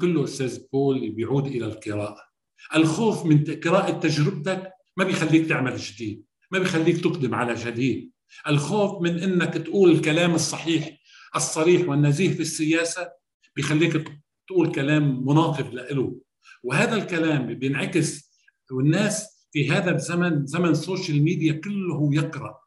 كله 0.00 0.24
أستاذ 0.24 0.58
بول 0.72 1.10
بيعود 1.10 1.46
إلى 1.46 1.66
القراءة. 1.66 2.31
الخوف 2.74 3.26
من 3.26 3.44
قراءة 3.64 3.90
تجربتك 3.90 4.72
ما 4.96 5.04
بيخليك 5.04 5.48
تعمل 5.48 5.76
جديد 5.76 6.24
ما 6.50 6.58
بيخليك 6.58 7.00
تقدم 7.00 7.34
على 7.34 7.54
جديد 7.54 8.12
الخوف 8.48 9.02
من 9.02 9.18
إنك 9.18 9.54
تقول 9.54 9.90
الكلام 9.90 10.34
الصحيح 10.34 10.98
الصريح 11.36 11.88
والنزيه 11.88 12.28
في 12.34 12.40
السياسة 12.40 13.12
بيخليك 13.56 14.04
تقول 14.48 14.72
كلام 14.72 15.26
مناقض 15.26 15.74
له 15.74 16.20
وهذا 16.62 16.94
الكلام 16.94 17.54
بينعكس 17.54 18.32
والناس 18.70 19.46
في 19.52 19.70
هذا 19.70 19.94
الزمن 19.94 20.46
زمن 20.46 20.68
السوشيال 20.68 21.22
ميديا 21.22 21.52
كله 21.52 22.14
يقرأ 22.14 22.62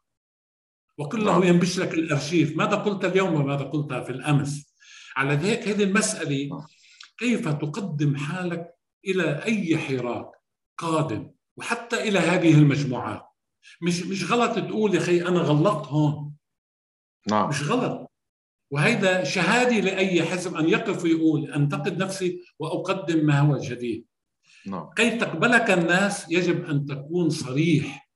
وكله. 0.98 1.46
ينبش 1.46 1.78
لك 1.78 1.94
الأرشيف 1.94 2.56
ماذا 2.56 2.74
قلت 2.74 3.04
اليوم 3.04 3.34
وماذا 3.34 3.62
قلت 3.62 3.92
في 3.92 4.10
الأمس 4.10 4.74
على 5.16 5.34
ذلك 5.34 5.68
هذه 5.68 5.82
المسألة 5.82 6.48
نعم. 6.48 6.66
كيف 7.18 7.48
تقدم 7.48 8.16
حالك 8.16 8.75
إلى 9.06 9.44
أي 9.44 9.78
حراك 9.78 10.30
قادم 10.78 11.30
وحتى 11.56 12.08
إلى 12.08 12.18
هذه 12.18 12.54
المجموعات. 12.54 13.22
مش 13.82 14.02
مش 14.02 14.32
غلط 14.32 14.58
تقول 14.58 14.94
يا 14.94 15.00
أخي 15.00 15.22
أنا 15.22 15.40
غلطت 15.40 15.86
هون. 15.86 16.34
نعم. 17.30 17.48
مش 17.48 17.62
غلط. 17.62 18.12
وهيدا 18.70 19.24
شهادة 19.24 19.80
لأي 19.80 20.22
حزب 20.22 20.56
أن 20.56 20.68
يقف 20.68 21.04
ويقول 21.04 21.52
أنتقد 21.52 22.02
نفسي 22.02 22.42
وأقدم 22.58 23.26
ما 23.26 23.40
هو 23.40 23.58
جديد. 23.58 24.06
نعم. 24.66 24.90
كي 24.96 25.10
تقبلك 25.10 25.70
الناس 25.70 26.30
يجب 26.30 26.64
أن 26.64 26.86
تكون 26.86 27.30
صريح 27.30 28.10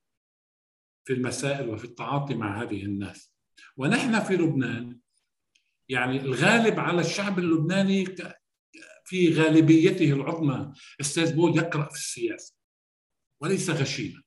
في 1.07 1.13
المسائل 1.13 1.69
وفي 1.69 1.85
التعاطي 1.85 2.35
مع 2.35 2.61
هذه 2.61 2.83
الناس. 2.83 3.33
ونحن 3.77 4.19
في 4.19 4.37
لبنان 4.37 4.99
يعني 5.89 6.21
الغالب 6.21 6.79
على 6.79 7.01
الشعب 7.01 7.39
اللبناني 7.39 8.05
في 9.11 9.33
غالبيته 9.33 10.13
العظمى 10.13 10.73
أستاذ 11.01 11.35
بول 11.35 11.57
يقرأ 11.57 11.89
في 11.89 11.95
السياسة 11.95 12.55
وليس 13.41 13.69
غشيما. 13.69 14.23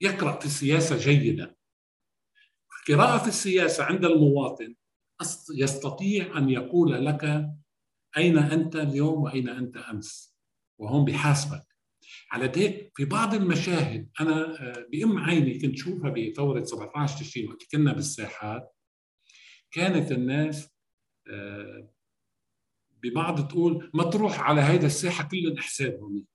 يقرأ 0.00 0.40
في 0.40 0.46
السياسة 0.46 0.98
جيدا. 0.98 1.54
القراءة 2.80 3.18
في 3.18 3.28
السياسة 3.28 3.84
عند 3.84 4.04
المواطن 4.04 4.74
يستطيع 5.54 6.38
أن 6.38 6.50
يقول 6.50 7.06
لك 7.06 7.50
أين 8.16 8.38
أنت 8.38 8.76
اليوم 8.76 9.22
وأين 9.22 9.48
أنت 9.48 9.76
أمس 9.76 10.36
وهون 10.78 11.04
بحاسبك. 11.04 11.66
على 12.30 12.52
هيك 12.56 12.92
في 12.96 13.04
بعض 13.04 13.34
المشاهد 13.34 14.10
أنا 14.20 14.62
آه، 14.62 14.86
بإم 14.92 15.18
عيني 15.18 15.58
كنت 15.58 15.76
شوفها 15.76 16.10
بثورة 16.10 16.64
17 16.64 17.18
تشرين 17.18 17.48
وقت 17.48 17.62
كنا 17.72 17.92
بالساحات 17.92 18.76
كانت 19.70 20.12
الناس 20.12 20.68
آه، 21.30 21.99
ببعض 23.02 23.48
تقول 23.48 23.90
ما 23.94 24.04
تروح 24.04 24.40
على 24.40 24.60
هيدا 24.60 24.86
الساحة 24.86 25.24
كل 25.24 25.58
احساب 25.58 25.92
هونيك. 25.92 26.26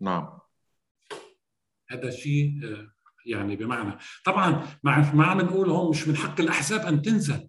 نعم. 0.00 0.38
هذا 1.90 2.10
شيء 2.10 2.60
آه، 2.64 2.92
يعني 3.26 3.56
بمعنى. 3.56 3.98
طبعا 4.24 4.66
ما 4.82 5.26
عم 5.26 5.40
نقول 5.40 5.70
هون 5.70 5.90
مش 5.90 6.08
من 6.08 6.16
حق 6.16 6.40
الأحزاب 6.40 6.80
أن 6.80 7.02
تنزل 7.02 7.48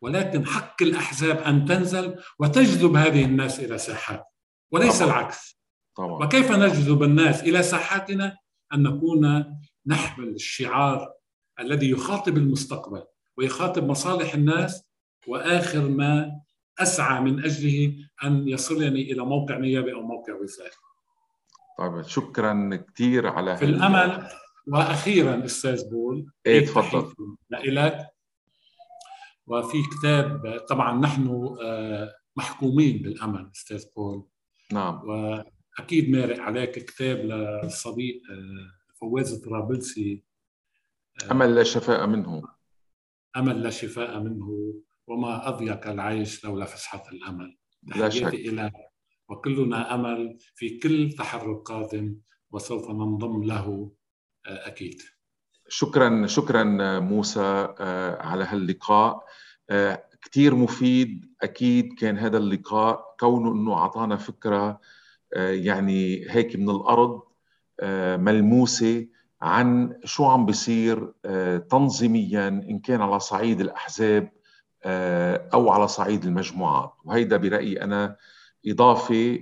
ولكن 0.00 0.46
حق 0.46 0.82
الأحزاب 0.82 1.38
أن 1.38 1.64
تنزل 1.64 2.16
وتجذب 2.38 2.96
هذه 2.96 3.24
الناس 3.24 3.60
إلى 3.60 3.78
ساحات 3.78 4.24
وليس 4.70 4.98
طبعا. 4.98 5.10
العكس. 5.10 5.60
طبعا. 5.96 6.26
وكيف 6.26 6.52
نجذب 6.52 7.02
الناس 7.02 7.42
إلى 7.42 7.62
ساحاتنا؟ 7.62 8.36
أن 8.72 8.82
نكون 8.82 9.44
نحمل 9.86 10.28
الشعار 10.28 11.12
الذي 11.60 11.90
يخاطب 11.90 12.36
المستقبل 12.36 13.04
ويخاطب 13.36 13.84
مصالح 13.84 14.34
الناس 14.34 14.84
وآخر 15.26 15.88
ما 15.88 16.40
أسعى 16.78 17.20
من 17.20 17.44
أجله 17.44 17.94
أن 18.24 18.48
يصلني 18.48 19.12
إلى 19.12 19.24
موقع 19.24 19.58
نيابي 19.58 19.92
أو 19.92 20.02
موقع 20.02 20.34
وزاري. 20.34 20.70
طيب 21.78 22.02
شكرا 22.02 22.84
كثير 22.94 23.26
على 23.26 23.56
في 23.56 23.64
الأمل 23.64 24.28
وأخيرا 24.66 25.44
أستاذ 25.44 25.90
بول 25.90 26.32
إيه 26.46 26.66
تفضل. 26.66 27.14
لك 27.50 28.08
وفي 29.46 29.78
كتاب 29.82 30.58
طبعا 30.68 31.00
نحن 31.00 31.56
آه، 31.62 32.14
محكومين 32.36 33.02
بالأمل 33.02 33.50
أستاذ 33.56 33.84
بول. 33.96 34.26
نعم. 34.72 35.02
وأكيد 35.08 36.10
مارق 36.10 36.40
عليك 36.40 36.70
كتاب 36.70 37.18
للصديق 37.18 38.22
آه، 38.30 38.70
فواز 39.00 39.34
طرابلسي. 39.34 40.22
أمل 41.30 41.54
لا 41.54 41.62
شفاء 41.62 42.06
منه. 42.06 42.42
أمل 43.36 43.62
لا 43.62 43.70
شفاء 43.70 44.20
منه. 44.20 44.74
وما 45.08 45.48
أضيق 45.48 45.86
العيش 45.86 46.44
لولا 46.44 46.64
فسحة 46.64 47.02
الأمل. 47.12 47.56
لا 47.96 48.08
شك. 48.08 48.34
إلى 48.34 48.70
وكلنا 49.28 49.94
أمل 49.94 50.38
في 50.54 50.78
كل 50.78 51.12
تحرك 51.18 51.56
قادم 51.56 52.16
وسوف 52.50 52.90
ننضم 52.90 53.42
له 53.42 53.92
أكيد. 54.46 55.02
شكرا 55.68 56.26
شكرا 56.26 56.64
موسى 57.00 57.74
على 58.20 58.44
هاللقاء. 58.44 59.24
كثير 60.22 60.54
مفيد 60.54 61.34
أكيد 61.42 61.92
كان 61.98 62.18
هذا 62.18 62.38
اللقاء 62.38 63.16
كونه 63.20 63.52
إنه 63.52 63.74
أعطانا 63.74 64.16
فكرة 64.16 64.80
يعني 65.36 66.26
هيك 66.30 66.56
من 66.56 66.70
الأرض 66.70 67.22
ملموسة 68.18 69.06
عن 69.42 70.00
شو 70.04 70.24
عم 70.24 70.46
بيصير 70.46 71.12
تنظيميا 71.70 72.48
إن 72.48 72.78
كان 72.78 73.00
على 73.00 73.20
صعيد 73.20 73.60
الأحزاب 73.60 74.32
أو 75.54 75.70
على 75.70 75.88
صعيد 75.88 76.24
المجموعات 76.24 76.92
وهيدا 77.04 77.36
برأيي 77.36 77.82
أنا 77.82 78.16
إضافة 78.66 79.40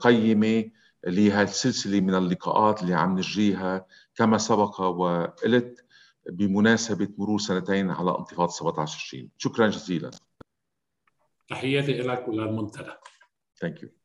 قيمة 0.00 0.70
لهالسلسلة 1.06 2.00
من 2.00 2.14
اللقاءات 2.14 2.82
اللي 2.82 2.94
عم 2.94 3.18
نجريها. 3.18 3.86
كما 4.14 4.38
سبق 4.38 4.80
وقلت 4.80 5.84
بمناسبة 6.30 7.08
مرور 7.18 7.38
سنتين 7.38 7.90
على 7.90 8.16
انتفاضة 8.18 8.52
17 8.52 8.98
تشرين 8.98 9.30
شكرا 9.38 9.68
جزيلا. 9.68 10.10
تحياتي 11.48 11.92
لك 11.92 12.28
وللمنتدى. 12.28 12.92
Thank 13.64 13.82
you. 13.82 13.99